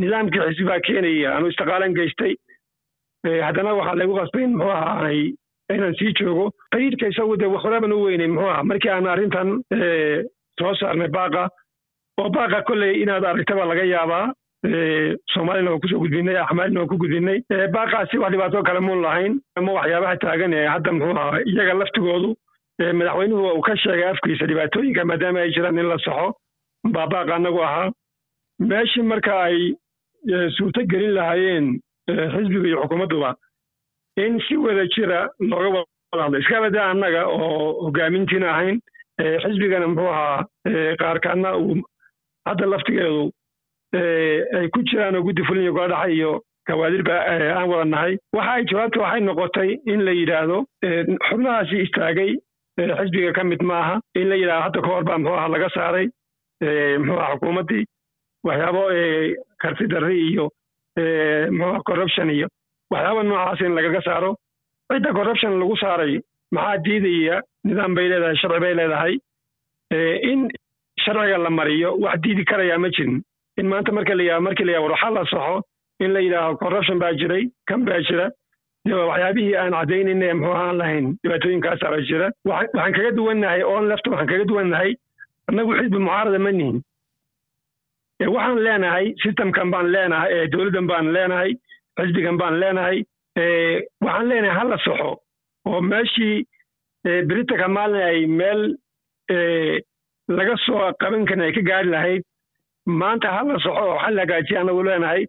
nidaamkii 0.00 0.42
xisbi 0.49 0.68
baa 0.71 0.80
keenaya 0.87 1.37
anu 1.37 1.49
istiqaalan 1.52 1.94
geystay. 1.99 2.35
Haddana 3.47 3.75
waxaa 3.78 3.99
laygu 4.00 4.14
qasbay 4.21 4.44
in 4.44 4.56
muxuu 4.59 4.71
ahaa 4.76 5.11
inaan 5.75 5.94
sii 5.99 6.12
joogo. 6.18 6.50
Qayidka 6.75 7.06
isagu 7.12 7.37
dee 7.40 7.50
horeban 7.64 7.92
u 7.92 8.02
weynay 8.04 8.28
muxuu 8.28 8.50
ahaa. 8.50 8.64
Markii 8.71 8.90
aan 8.90 9.06
arrintan 9.06 9.49
soo 10.59 10.75
saarnay 10.80 11.09
baaqa 11.18 11.49
oo 12.21 12.28
baaqa 12.37 12.62
kolley 12.68 13.02
inaad 13.02 13.25
aragtaba 13.25 13.64
laga 13.71 13.85
yaabaa 13.94 14.25
soomaalina 15.35 15.71
waan 15.71 15.80
ku 15.83 15.88
soo 15.88 16.00
gudbinay 16.04 16.37
axmaalina 16.42 16.80
waan 16.80 16.88
ku 16.92 16.97
gudbinay. 17.02 17.38
Baaqaasi 17.75 18.18
wax 18.23 18.30
dhibaato 18.33 18.62
kale 18.68 18.80
muun 18.80 19.02
lahayn 19.02 19.40
ama 19.59 19.73
waxyaabaha 19.78 20.16
taagan 20.25 20.52
ee 20.61 20.66
hadda 20.75 20.92
muxuu 20.92 21.16
ahaa 21.18 21.40
iyaga 21.50 21.75
laftigoodu 21.80 22.30
madaxweynuhu 22.99 23.42
uu 23.56 23.61
ka 23.66 23.76
sheegay 23.83 24.09
afkiisa 24.12 24.47
dhibaatooyinka 24.50 25.04
maadaama 25.11 25.40
ay 25.44 25.50
jiraan 25.56 25.78
in 25.78 25.88
la 25.92 25.99
saxo 26.06 26.28
baa 26.94 27.06
baaqa 27.14 27.35
annagu 27.38 27.61
ahaa. 27.68 27.90
Meeshii 28.71 29.02
marka 29.12 29.35
ay 29.49 29.59
suurto 30.56 30.80
gelin 30.92 31.14
lahaayeen 31.18 31.66
xisbiga 32.35 32.68
iyo 32.68 32.83
xukuumadduba 32.83 33.35
in 34.25 34.38
si 34.47 34.56
wada 34.56 34.85
jira 34.94 35.21
looga 35.40 35.68
wada 35.83 36.23
hadlo 36.25 36.38
iska 36.38 36.61
badaa 36.64 36.90
annaga 36.94 37.23
oo 37.26 37.85
hogaamintiina 37.87 38.49
ahayn 38.54 38.78
xisbigana 39.44 39.87
muxuu 39.92 40.11
ahaa 40.14 40.44
qaarkaadna 41.02 41.50
uu 41.59 41.75
hadda 42.48 42.66
laftigeedu 42.72 43.22
ay 44.58 44.68
ku 44.74 44.82
jiraan 44.88 45.16
oo 45.16 45.22
guddi 45.28 45.42
fulin 45.48 45.62
iyo 45.66 45.72
gola 45.72 45.88
dhaxa 45.94 46.10
iyo 46.16 46.32
kawaadirba 46.66 47.14
aan 47.56 47.68
wada 47.70 47.84
nahay. 47.84 48.14
Waxa 48.32 48.52
ay 48.56 48.64
jawaabta 48.70 49.00
waxay 49.00 49.20
noqotay 49.20 49.70
in 49.92 50.00
la 50.06 50.12
yidhaahdo 50.12 50.58
xubnahaasi 51.28 51.76
istaagay 51.84 52.30
xisbiga 52.98 53.32
ka 53.36 53.44
mid 53.44 53.62
maaha 53.62 54.00
in 54.14 54.28
la 54.30 54.36
yidhahdo 54.36 54.62
hadda 54.64 54.80
ka 54.82 54.88
hor 54.94 55.04
baa 55.04 55.18
muxuu 55.18 55.36
aha 55.38 55.48
laga 55.54 55.68
saaray 55.76 56.06
muxuu 56.98 57.20
aha 57.20 57.34
xukuumaddii 57.36 57.84
waxyaabo 58.48 58.82
karti 59.62 59.86
darri 59.92 60.18
iyo 60.30 60.46
muxuu 61.58 61.82
corruption 61.88 62.30
iyo 62.30 62.48
waxyaaba 62.90 63.22
noocaas 63.22 63.60
in 63.60 63.74
lagaga 63.78 64.02
saaro. 64.08 64.32
Cidda 64.92 65.12
corruption 65.18 65.58
lagu 65.60 65.76
saaray 65.84 66.20
maxaa 66.52 66.78
diidaya 66.84 67.36
nidaam 67.64 67.94
bay 67.94 68.08
leedahay 68.08 68.36
sharci 68.42 68.60
bay 68.64 68.74
leedahay 68.80 69.14
in 70.30 70.48
sharciga 71.04 71.38
la 71.46 71.50
mariyo 71.58 71.90
wax 72.04 72.16
diidi 72.25 72.44
karayaa 72.50 72.78
ma 72.84 72.88
jirin. 72.96 73.23
In 73.61 73.66
maanta 73.70 73.92
marka 73.92 74.14
la 74.18 74.40
markii 74.40 74.64
la 74.68 74.73
yaha 74.73 74.82
war 74.84 74.92
waxaa 74.94 75.11
la 75.16 75.25
saxo 75.32 75.62
in 76.00 76.12
la 76.14 76.20
yidhaaho 76.20 76.56
corruption 76.62 76.99
baa 77.02 77.12
jiray 77.20 77.44
kan 77.68 77.84
baa 77.88 78.00
jira. 78.08 78.26
Waxyaabihii 79.11 79.54
aan 79.61 79.73
caddaynayna 79.78 80.34
muxuu 80.40 80.56
aan 80.62 80.76
lahayn 80.80 81.06
dhibaatooyinkaasaa 81.23 81.90
baa 81.94 82.02
jira. 82.11 82.26
Waxaan 82.50 82.92
kaga 82.96 83.11
duwannahay 83.18 83.62
oon 83.62 83.88
lefta 83.90 84.11
waxaan 84.11 84.28
kaga 84.32 84.44
duwannahay 84.50 84.90
annagu 85.49 85.73
xisbi 85.78 85.99
mucaarada 86.06 86.38
ma 86.46 86.50
nihin. 86.58 86.78
Waxaan 88.34 88.58
leenahay 88.66 89.06
systemkan 89.23 89.70
baan 89.75 89.87
leenahay 89.94 90.49
dowladdan 90.52 90.87
baan 90.90 91.06
leenahay 91.16 91.50
xisbigan 92.00 92.37
baan 92.42 92.58
leenahay 92.62 92.99
waxaan 94.04 94.28
leenahay 94.30 94.56
ha 94.58 94.64
la 94.73 94.78
saxo 94.84 95.11
oo 95.68 95.80
meeshii 95.90 96.37
britanka 97.28 97.68
maalin 97.76 98.02
ay 98.11 98.20
meel 98.38 98.61
laga 100.28 100.54
soo 100.66 100.93
qaban 101.00 101.25
karin 101.28 101.45
ay 101.47 101.52
ka 101.52 101.62
gaari 101.69 101.90
lahayd. 101.90 102.23
Maanta 102.87 103.28
ha 103.35 103.43
la 103.49 103.54
soxo 103.64 103.81
oo 103.85 103.99
ha 104.02 104.11
la 104.11 104.23
hagaajiya 104.23 104.61
anagu 104.61 104.83
leenahay. 104.83 105.23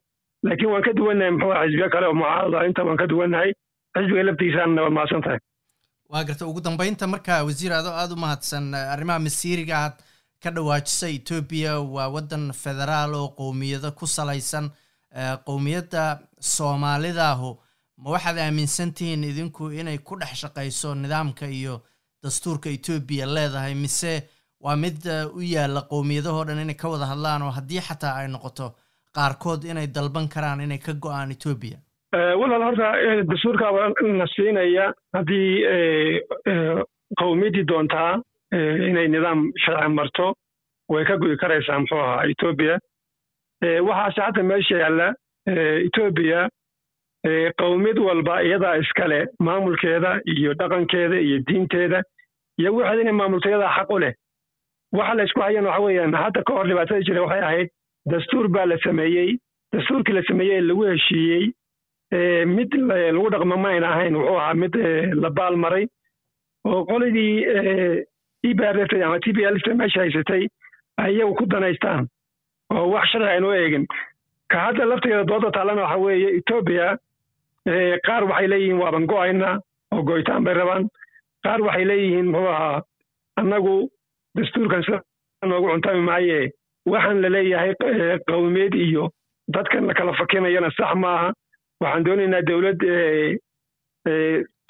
Laakiin 0.44 0.70
waan 0.72 0.84
ka 0.84 0.94
duwannahay 0.94 1.32
muxuu 1.32 1.52
aha 1.54 1.66
xisbiyo 1.68 1.90
kale 1.90 2.06
oo 2.08 2.14
mucaarada 2.14 2.66
inta 2.68 2.84
waan 2.84 2.98
ka 2.98 3.08
duwannahay 3.08 3.52
xisbiga 3.96 4.24
laftiisaana 4.28 4.82
waad 4.84 4.94
mahadsan 4.98 5.22
tahay. 5.26 5.40
Waa 6.10 6.24
garta 6.24 6.46
ugu 6.48 6.62
dambeynta 6.62 7.08
marka 7.08 7.44
wasiir 7.44 7.74
adoo 7.74 7.94
aada 7.96 8.14
u 8.14 8.18
mahadsan 8.26 8.74
arrimaha 8.74 9.20
masiiriga 9.20 9.76
aad 9.84 9.96
ka 10.44 10.52
dhawaajisa 10.52 11.08
etoobiya 11.18 11.80
waa 11.80 12.10
waddan 12.16 12.52
federaal 12.54 13.14
oo 13.16 13.28
qowmiyado 13.40 13.92
ku 13.92 14.06
salaysan 14.08 14.70
qowmiyadda 15.48 16.20
soomaalidaahu. 16.40 17.50
Ma 17.98 18.10
waxaad 18.12 18.38
aaminsan 18.38 18.92
tihiin 18.94 19.24
idinku 19.24 19.72
inay 19.72 19.98
ku 19.98 20.16
dhex 20.20 20.36
shaqayso 20.44 20.96
nidaamka 20.96 21.48
iyo 21.48 21.82
dastuurka 22.24 22.70
etoobiya 22.70 23.26
leedahay 23.26 23.74
mise 23.76 24.28
waa 24.66 24.76
mid 24.84 25.00
u 25.40 25.42
yaalla 25.54 25.82
qowmiyadahoo 25.94 26.46
dhan 26.50 26.62
inay 26.66 26.78
ka 26.84 26.90
wada 26.94 27.06
hadlaan 27.14 27.42
oo 27.48 27.52
haddii 27.58 27.82
xataa 27.88 28.14
ay 28.22 28.28
noqoto 28.36 28.68
qaarkood 29.18 29.64
inay 29.72 29.88
dalban 29.98 30.28
karaan 30.36 30.62
inay 30.66 30.78
ka 30.86 30.94
go'aan 31.06 31.32
etoobiya 31.36 31.78
walaal 32.42 32.64
horta 32.68 32.88
dastuurkaaba 33.32 33.82
na 34.20 34.26
siinaya 34.36 34.86
haddii 35.18 35.52
qowmiyaddii 37.22 37.68
doontaa 37.72 38.12
inay 38.90 39.08
nidaam 39.16 39.40
sharci 39.66 39.90
marto 40.00 40.28
way 40.94 41.04
ka 41.10 41.18
gu'i 41.22 41.38
karaysaa 41.44 41.80
muxuu 41.80 42.00
ahaa 42.06 42.26
etoobiya 42.34 42.76
waxaase 43.90 44.22
hadda 44.28 44.44
meesha 44.52 44.78
yaalla 44.84 45.08
etoobiya 45.88 46.42
qowmiyad 47.62 48.00
walba 48.08 48.36
iyadaa 48.48 48.76
iskale 48.84 49.20
maamulkeeda 49.48 50.12
iyo 50.36 50.54
dhaqankeeda 50.60 51.18
iyo 51.28 51.38
diinteeda 51.48 52.00
iyo 52.60 52.76
waxeeda 52.76 53.02
inay 53.02 53.18
maamulto 53.22 53.50
iyadaa 53.50 53.74
xaq 53.78 53.90
u 53.96 54.00
leh 54.04 54.14
waxa 54.94 55.14
la 55.18 55.24
isku 55.24 55.42
hayan 55.42 55.66
waxa 55.66 55.82
weeyaan 55.86 56.14
hadda 56.24 56.44
ka 56.48 56.54
hor 56.54 56.68
dhibaatada 56.68 57.02
jira 57.08 57.22
waxay 57.26 57.42
ahayd 57.50 57.70
dastuur 58.12 58.48
baa 58.56 58.66
la 58.66 58.78
sameeyey 58.86 59.38
dastuurkii 59.74 60.14
la 60.18 60.24
sameeyey 60.30 60.62
lagu 60.62 60.84
heshiiyey 60.92 61.46
mid 62.56 62.72
lagu 63.16 63.30
dhaqmo 63.34 63.58
ma 63.64 63.70
ayna 63.76 63.88
ahayn 63.96 64.16
wuxuu 64.16 64.38
ahaa 64.42 64.54
mid 64.64 64.76
la 65.24 65.30
baal 65.30 65.56
maray 65.64 65.86
oo 66.66 66.86
qoladii 66.86 67.34
ebrf 68.50 68.92
ama 69.06 69.20
t 69.20 69.34
b 69.34 69.38
l 69.46 69.58
meesha 69.80 70.02
haysatay 70.06 70.44
ay 71.04 71.12
iyagu 71.16 71.34
ku 71.36 71.46
danaystaan 71.46 72.08
oo 72.74 72.86
wax 72.94 73.10
sharci 73.12 73.28
aynu 73.30 73.52
eegin. 73.54 73.86
Ka 74.52 74.58
hadda 74.66 74.86
laftigeeda 74.86 75.24
dooda 75.30 75.50
taallana 75.52 75.82
waxa 75.82 75.98
weeye 76.06 76.30
etoobiya 76.40 76.88
qaar 78.08 78.24
waxay 78.30 78.48
leeyihiin 78.52 78.80
waaban 78.84 79.06
go'ayna 79.12 79.50
oo 79.94 80.02
go'itaan 80.08 80.44
bay 80.46 80.54
rabaan. 80.54 80.86
Qaar 81.44 81.60
waxay 81.68 81.86
leeyihiin 81.90 82.28
muxuu 82.32 82.48
ahaa 82.54 82.82
annagu 83.42 83.90
dastuurkan 84.36 84.84
sida 84.84 85.02
noogu 85.46 85.68
cuntami 85.72 86.02
maaye. 86.02 86.52
Waxaan 86.86 87.22
la 87.22 87.30
leeyahay 87.30 87.74
qowmiyad 88.30 88.74
iyo 88.76 89.10
dadkan 89.48 89.88
la 89.88 89.94
kala 89.94 90.14
fakinayana 90.14 90.70
sax 90.78 90.96
maaha. 90.96 91.34
Waxaan 91.82 92.04
doonaynaa 92.06 92.42
dowlad 92.50 92.80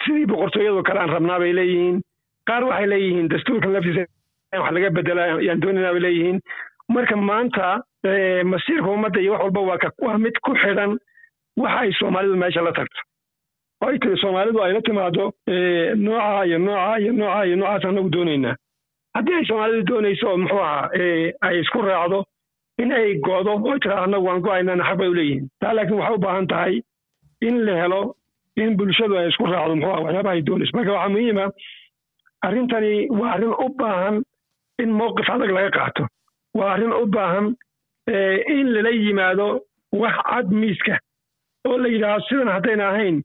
sidii 0.05 0.25
boqortooyadu 0.29 0.83
kale 0.83 0.99
aan 0.99 1.09
rabnaa 1.15 1.39
bay 1.39 1.53
leeyihiin. 1.55 2.01
Qaar 2.47 2.63
waxay 2.63 2.87
leeyihiin 2.89 3.29
dastuurkan 3.29 3.73
laftiisa 3.73 4.05
wax 4.61 4.71
laga 4.75 4.89
bedela 4.95 5.23
ayaan 5.23 5.61
doonaynaa 5.61 5.93
bay 5.93 6.01
leeyihiin. 6.05 6.39
Marka 6.93 7.15
maanta 7.15 7.81
masiirka 8.51 8.89
ummadda 8.95 9.19
iyo 9.21 9.31
wax 9.33 9.41
walba 9.43 9.61
waa 10.05 10.17
mid 10.17 10.35
ku 10.45 10.55
xidhan. 10.55 10.97
Waxa 11.57 11.79
ay 11.79 11.91
soomaalidu 11.99 12.35
meesha 12.37 12.61
la 12.61 12.71
tagto. 12.71 12.99
Oo 13.83 13.89
ay 13.89 13.99
soomaalidu 14.21 14.61
ay 14.63 14.73
la 14.73 14.81
timaado 14.81 15.31
nooca 15.95 16.45
iyo 16.45 16.57
nooca 16.59 16.99
iyo 16.99 17.11
nooca 17.13 17.45
iyo 17.45 17.55
noocaas 17.55 17.85
anagu 17.85 18.09
doonaynaa 18.09 18.55
haddii 19.15 19.35
ay 19.39 19.45
soomaalidu 19.49 19.83
doonayso 19.89 20.27
oo 20.31 20.37
muxuu 20.43 20.59
ahaa 20.59 20.89
ay 21.47 21.55
isku 21.61 21.81
raacdo 21.87 22.19
in 22.83 22.91
ay 22.91 23.07
go'do 23.27 23.53
oo 23.69 23.77
tiraa 23.83 24.03
annagu 24.05 24.25
waan 24.27 24.41
go'aynana 24.47 24.83
xaq 24.89 24.97
bay 24.99 25.07
u 25.07 25.13
leeyihiin. 25.19 25.45
Taa 25.61 25.73
laakiin 25.75 25.99
waxay 25.99 26.15
u 26.15 26.23
baahan 26.25 26.47
tahay 26.47 26.75
in 27.47 27.55
la 27.65 27.75
helo 27.81 28.01
in 28.61 28.75
bulshadu 28.77 29.17
ay 29.17 29.27
isku 29.31 29.45
raacdo 29.51 29.75
muxuu 29.75 29.91
aha 29.93 30.01
waxyaabaha 30.05 30.35
ay 30.35 30.41
doonayso. 30.47 30.73
Marka 30.77 30.91
waxaa 30.95 31.09
muhiima 31.13 31.45
arrintani 32.47 33.07
waa 33.19 33.31
arrin 33.35 33.53
u 33.65 33.69
baahan 33.79 34.15
in 34.83 34.89
mowqif 34.99 35.29
adag 35.35 35.51
laga 35.57 35.71
qaato. 35.77 36.03
Waa 36.57 36.73
arrin 36.73 36.93
u 36.93 37.05
baahan 37.15 37.55
in 38.57 38.67
lala 38.75 38.89
yimaado 38.91 39.47
wax 40.01 40.15
cad 40.29 40.51
miiska 40.51 40.99
oo 41.67 41.77
la 41.77 41.87
yidhaahdo 41.93 42.25
sidan 42.27 42.51
haddayna 42.55 42.89
ahayn 42.89 43.21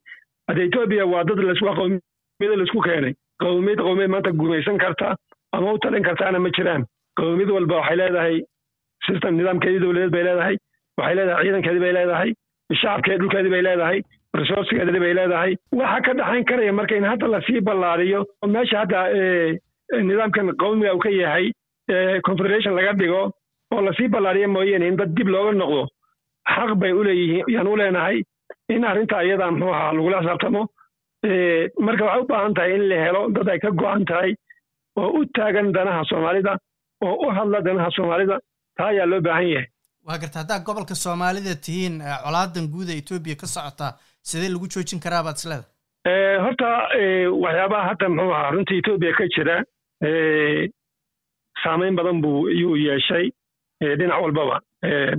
hadda 0.48 0.62
etoobiya 0.68 1.04
waa 1.12 1.24
dad 1.24 1.38
waa 1.44 1.74
qowmiyada 1.80 2.56
la 2.60 2.64
isku 2.64 2.80
keenay. 2.86 3.14
Qowmiyad 3.42 3.78
qowmiyad 3.86 4.10
maanta 4.14 4.30
gumaysan 4.32 4.78
karta 4.78 5.16
ama 5.52 5.72
u 5.74 5.78
talin 5.78 6.02
kartaana 6.08 6.38
ma 6.44 6.50
jiraan. 6.56 6.82
Qowmiyad 7.18 7.50
walba 7.56 7.76
waxay 7.80 7.96
leedahay 8.00 8.36
system 9.06 9.36
nidaamkeedii 9.38 9.82
dowladeed 9.84 10.12
bay 10.16 10.24
leedahay. 10.28 10.56
Waxay 10.98 11.14
leedahay 11.18 11.44
ciidankeedii 11.46 11.84
bay 11.86 11.92
leedahay. 11.98 12.30
Shacabkeedi 12.80 13.18
dhulkeedii 13.22 13.52
bay 13.54 13.62
leedahay. 13.68 13.98
Resourcegeedii 14.40 15.02
bay 15.04 15.14
leedahay. 15.18 15.52
Waxa 15.80 16.00
ka 16.06 16.12
dhaxayn 16.20 16.44
karaya 16.50 16.72
marka 16.78 16.94
in 17.00 17.04
hadda 17.12 17.26
la 17.34 17.40
sii 17.46 17.60
ballaariyo 17.68 18.20
oo 18.42 18.48
meesha 18.54 18.78
hadda 18.82 19.00
nidaamkan 20.08 20.52
qowmiga 20.62 20.94
uu 20.94 21.02
ka 21.04 21.10
yahay 21.10 21.46
confederation 22.26 22.74
laga 22.78 22.92
dhigo 23.00 23.22
oo 23.74 23.80
la 23.86 23.92
sii 23.98 24.08
ballaariyo 24.14 24.48
mooyeene 24.48 24.86
in 24.88 24.96
dad 25.00 25.14
dib 25.16 25.28
looga 25.34 25.52
noqdo 25.62 25.82
xaq 26.54 26.70
bay 26.82 26.92
u 26.92 27.02
yaan 27.54 27.66
u 27.72 27.76
leenahay 27.80 28.22
in 28.74 28.84
arrinta 28.90 29.22
iyada 29.24 29.50
muxuu 29.50 29.72
lagula 29.96 30.20
xisaabtamo 30.22 30.62
marka 31.86 32.04
waxay 32.06 32.22
u 32.22 32.28
baahan 32.30 32.54
tahay 32.54 32.74
in 32.76 32.84
la 32.90 32.96
helo 33.04 33.22
dad 33.36 33.48
ay 33.54 33.58
ka 33.64 33.70
go'an 33.82 34.04
tahay 34.10 34.30
oo 35.00 35.08
u 35.18 35.24
taagan 35.38 35.72
danaha 35.76 36.04
soomaalida 36.10 36.52
oo 37.06 37.14
u 37.26 37.30
hadla 37.38 37.60
danaha 37.68 37.90
soomaalida 37.96 38.36
taa 38.76 38.88
ayaa 38.92 39.06
loo 39.12 39.20
baahan 39.26 39.48
yahay. 39.54 39.66
Waa 40.06 40.18
garta 40.22 40.38
haddaad 40.42 40.62
gobolka 40.68 40.94
soomaalida 41.04 41.54
tihiin 41.66 41.96
colaadan 42.24 42.66
guuda 42.74 42.92
etoobiya 43.00 43.36
ka 43.42 43.46
socota 43.54 43.88
sidee 44.30 44.50
lagu 44.54 44.66
joojin 44.74 45.00
karaa 45.04 45.22
baad 45.26 45.38
isleeda 45.40 45.66
horta 46.44 46.68
waxyaabaha 47.44 47.88
hadda 47.90 48.08
muxuu 48.14 48.32
ahaa 48.36 48.50
runtii 48.54 48.78
etoobiya 48.82 49.12
ka 49.18 49.24
jira 49.34 49.56
saamayn 51.64 51.96
badan 51.98 52.20
buu 52.24 52.48
yuu 52.62 52.76
yeeshay 52.86 53.26
dhinac 53.98 54.20
walbaba. 54.24 54.56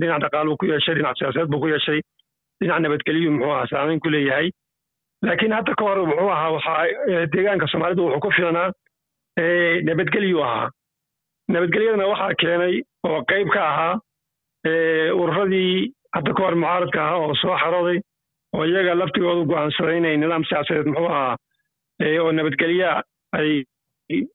Dhinac 0.00 0.20
dhaqaaluu 0.24 0.56
ku 0.60 0.66
yeeshay 0.72 0.94
dhinac 0.98 1.16
siyaasadeed 1.18 1.50
buu 1.52 1.60
ku 1.64 1.68
yeeshay 1.74 2.00
dhinac 2.60 2.80
nabadgelyu 2.84 3.30
muxuu 3.36 3.52
ahaa 3.54 3.66
saamayn 3.72 4.00
ku 4.00 4.10
leeyahay. 4.14 4.48
Laakiin 5.26 5.52
hadda 5.58 5.74
ka 5.78 5.84
hor 5.88 5.98
wuxuu 6.02 6.30
ahaa 6.36 6.50
waxaa 6.56 7.26
deegaanka 7.34 7.66
soomaalidu 7.72 8.02
wuxuu 8.06 8.20
ku 8.26 8.30
filanaa 8.36 8.68
nabadgelyu 9.38 10.42
ahaa. 10.44 10.70
Nabadgelyadana 11.48 12.06
waxaa 12.12 12.34
keenay 12.40 12.82
oo 13.06 13.22
qayb 13.30 13.48
ka 13.54 13.62
ahaa 13.70 13.94
ururadii 15.20 15.92
hadda 16.14 16.32
ka 16.34 16.42
hor 16.42 16.54
mucaaradka 16.56 17.00
ahaa 17.04 17.18
oo 17.26 17.34
soo 17.34 17.56
xarooday 17.62 17.98
oo 18.54 18.64
iyaga 18.66 18.94
laftigoodu 18.94 19.44
go'aansaday 19.50 19.96
inay 19.98 20.16
nidaam 20.16 20.44
siyaasadeed 20.44 20.86
muxuu 20.86 21.08
ahaa 21.08 21.36
oo 22.22 22.32
nabadgelya 22.32 23.02
ay 23.38 23.64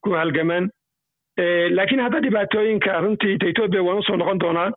ku 0.02 0.10
halgamaan. 0.20 0.70
Laakiin 1.78 2.02
hadda 2.06 2.20
dhibaatooyinka 2.26 3.00
runtii 3.02 3.38
etoobiya 3.50 3.84
waan 3.84 4.00
u 4.02 4.04
soo 4.04 4.18
noqon 4.18 4.40
doonaa 4.44 4.72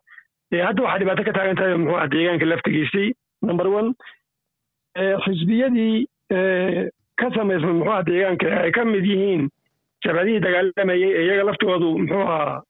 hadda 0.67 0.83
waxaa 0.83 0.99
dhibaato 1.01 1.23
ka 1.23 1.33
taagan 1.37 1.55
tahay 1.59 1.75
muxuu 1.77 1.97
aha 1.97 2.07
deegaanka 2.13 2.45
laftigiisii 2.45 3.09
number 3.41 3.67
one. 3.67 3.89
Xisbiyadii 5.25 6.05
ka 7.19 7.27
samaysmay 7.35 7.73
muxuu 7.73 7.91
aha 7.91 8.03
deegaanka 8.09 8.47
ay 8.63 8.71
ka 8.71 8.85
mid 8.85 9.05
yihiin 9.05 9.49
jabhadihii 10.05 10.43
dagaalamayey 10.45 11.11
ee 11.19 11.23
iyaga 11.27 11.43
laftigoodu 11.49 11.89
muxuu 12.01 12.21
ahaa 12.21 12.61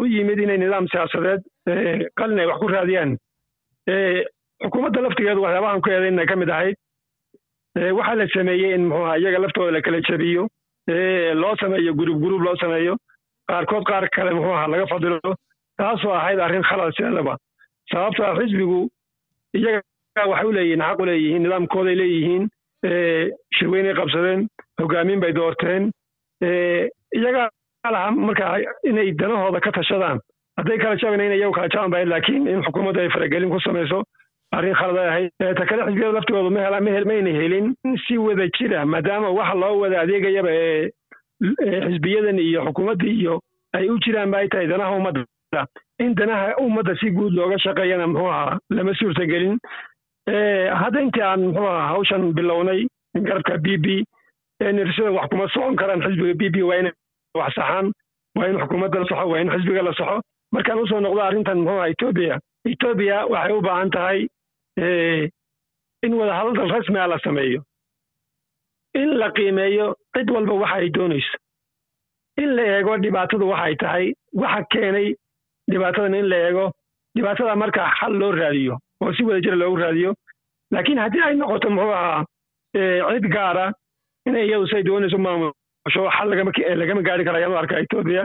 u 0.00 0.06
yimid 0.14 0.38
inay 0.44 0.58
nidaam 0.62 0.86
siyaasadeed 0.92 1.42
qalin 2.20 2.38
ay 2.42 2.46
wax 2.50 2.58
ku 2.62 2.68
raadiyaan 2.74 3.12
xukuumadda 4.64 5.00
laftigeedu 5.06 5.42
waxyaabahan 5.44 5.80
ku 5.84 5.90
eedayna 5.94 6.26
ka 6.30 6.36
mid 6.42 6.50
ahayd 6.56 6.76
waxaa 7.98 8.14
la 8.20 8.26
sameeyey 8.34 8.74
in 8.74 8.84
muxuu 8.88 9.04
aha 9.06 9.16
iyaga 9.22 9.38
laftooda 9.44 9.72
la 9.76 9.80
kala 9.86 10.00
jabiyo 10.08 10.42
loo 11.42 11.54
sameeyo 11.62 11.94
gurub 12.00 12.18
gurub 12.24 12.42
loo 12.46 12.56
sameeyo 12.62 12.94
qaarkood 13.50 13.84
qaar 13.90 14.04
kale 14.16 14.30
muxuu 14.36 14.54
ahaa 14.56 14.68
laga 14.74 14.86
fadilo 14.92 15.20
taasoo 15.78 16.12
ahayd 16.20 16.40
arrin 16.46 16.62
khalad 16.70 16.92
sideedaba 16.96 17.34
sababta 17.92 18.34
xisbigu 18.38 18.80
iyaga 19.58 19.80
waxay 20.32 20.46
u 20.50 20.52
leeyihiin 20.58 20.82
xaq 20.88 21.00
u 21.02 21.06
leeyihiin 21.10 21.42
nidaamkooday 21.46 21.96
leeyihiin 22.02 22.44
shirweynay 23.56 23.94
qabsadeen 23.94 24.46
hogaamiin 24.80 25.20
bay 25.20 25.32
doorteen. 25.32 25.90
Iyaga 26.42 27.50
laha 27.90 28.10
marka 28.10 28.58
inay 28.84 29.12
danahooda 29.12 29.60
ka 29.60 29.70
tashadaan 29.72 30.18
hadday 30.58 30.78
kala 30.78 30.96
jabayna 30.96 31.24
in 31.26 31.32
iyagu 31.38 31.52
kala 31.54 31.68
jaban 31.68 31.90
bahayd 31.90 32.08
laakiin 32.08 32.48
in 32.48 32.62
xukuumaddu 32.62 33.00
ay 33.00 33.08
faragelin 33.10 33.50
ku 33.50 33.60
samayso 33.60 34.02
arrin 34.52 34.74
khalad 34.74 34.98
ay 34.98 35.08
ahayd. 35.08 35.30
Ta 35.56 35.64
kale 35.66 35.82
xisbiyada 35.88 36.20
hela 36.64 36.80
mayna 36.80 37.30
helin 37.30 37.74
si 38.06 38.18
wada 38.18 38.46
jira 38.58 38.84
maadaama 38.86 39.30
waxa 39.30 39.54
loo 39.54 39.78
wada 39.80 40.00
adeegayaba 40.00 40.50
ee 40.50 40.90
xisbiyadan 41.88 42.38
iyo 42.38 42.64
xukuumadda 42.66 43.06
iyo 43.06 43.40
ay 43.74 43.88
u 43.90 43.98
jiraan 44.04 44.30
ba 44.30 44.38
ay 44.38 44.48
tahay 44.48 44.66
danaha 44.66 44.96
ummadda. 44.96 45.24
In 46.00 46.14
danaha 46.14 46.56
ummadda 46.58 46.96
si 47.00 47.10
guud 47.10 47.32
looga 47.34 47.58
shaqeeyana 47.58 48.06
muxuu 48.06 48.28
ahaa 48.30 48.58
lama 48.70 48.94
suurtagelin 48.94 49.58
hadda 50.26 51.00
intii 51.00 51.22
aan 51.22 51.40
muxuu 51.46 51.66
ahaa 51.68 51.88
hawshan 51.88 52.32
bilownay 52.36 52.86
garabka 53.14 53.58
b 53.58 53.76
b 53.84 53.86
nirsada 54.60 55.10
wax 55.12 55.28
kuma 55.30 55.48
socon 55.54 55.76
karaan 55.76 56.02
xisbiga 56.02 56.34
b 56.40 56.48
b 56.54 56.62
waa 56.68 56.78
inay 56.80 56.92
wax 57.34 57.54
saxaan 57.54 57.92
waa 58.36 58.48
in 58.48 58.58
xukuumadda 58.60 58.98
la 59.00 59.06
saxo 59.08 59.28
waa 59.30 59.40
in 59.40 59.50
xisbiga 59.50 59.82
la 59.82 59.92
saxo. 59.98 60.20
Markaan 60.52 60.78
u 60.82 60.86
soo 60.86 61.00
noqdo 61.00 61.20
arrintan 61.22 61.58
muxuu 61.58 61.78
aha 61.80 61.88
etoobiya 61.92 62.38
etoobiya 62.72 63.16
waxay 63.32 63.52
u 63.52 63.60
baahan 63.66 63.90
tahay 63.90 64.18
in 66.06 66.12
wadahadal 66.18 66.70
rasmi 66.74 66.98
a 66.98 67.06
la 67.06 67.18
sameeyo. 67.24 67.60
In 68.94 69.18
la 69.18 69.28
qiimeeyo 69.36 69.94
cid 70.16 70.30
walba 70.30 70.54
waxa 70.62 70.76
ay 70.80 70.88
doonayso. 70.90 71.36
In 72.42 72.56
la 72.56 72.62
eego 72.62 72.96
dhibaatadu 72.98 73.48
waxay 73.52 73.74
tahay 73.76 74.06
waxa 74.32 74.64
keenay 74.72 75.14
dhibaatadan 75.70 76.14
in 76.14 76.28
la 76.28 76.36
eego. 76.48 76.72
Dhibaatada 77.16 77.56
markaa 77.56 77.90
xal 77.98 78.12
loo 78.20 78.32
raadiyo 78.32 78.78
oo 79.04 79.12
si 79.16 79.22
wada 79.28 79.40
jira 79.44 79.56
loogu 79.62 79.76
raadiyo 79.84 80.10
laakiin 80.74 80.98
haddii 81.04 81.22
ay 81.28 81.34
noqoto 81.40 81.70
muxuu 81.76 81.92
ahaa 82.00 82.24
cid 83.14 83.26
gaara 83.36 83.66
inay 84.28 84.46
iyadu 84.48 84.66
say 84.72 84.82
doonayso 84.88 85.18
maamusho 85.26 86.02
xal 86.16 86.28
lagama 86.82 87.02
gaari 87.08 87.24
kara 87.26 87.38
ayaan 87.40 87.56
arkaa 87.62 87.82
etoobiya 87.84 88.24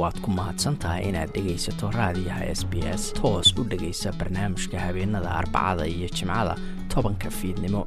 waad 0.00 0.16
ku 0.24 0.30
mahadsan 0.38 0.76
tahay 0.82 1.02
inaad 1.10 1.30
dhegaysato 1.36 1.90
raadiyaha 1.98 2.44
s 2.60 2.62
b 2.70 2.80
s 3.00 3.02
toos 3.18 3.48
u 3.60 3.64
dhegaysa 3.72 4.12
barnaamijka 4.20 4.78
habeenada 4.86 5.30
arbacada 5.40 5.84
iyo 5.94 6.08
jimcada 6.16 6.54
tobanka 6.94 7.30
fiidnimo 7.38 7.82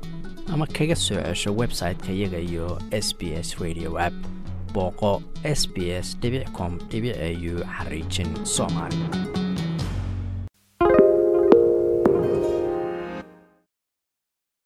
ama 0.53 0.65
kaga 0.77 0.95
soo 1.05 1.21
cesho 1.27 1.51
website-ka 1.61 2.11
iyaga 2.17 2.39
iyo 2.49 2.67
s 3.05 3.07
b 3.17 3.21
s 3.45 3.49
radio 3.63 3.91
app. 4.07 4.13
Booqo 4.73 5.11
s 5.59 5.61
b 5.73 5.89
s 6.05 6.17
com 6.57 6.73
au 6.97 7.53
xariijin 7.77 8.29
soomaali 8.55 8.97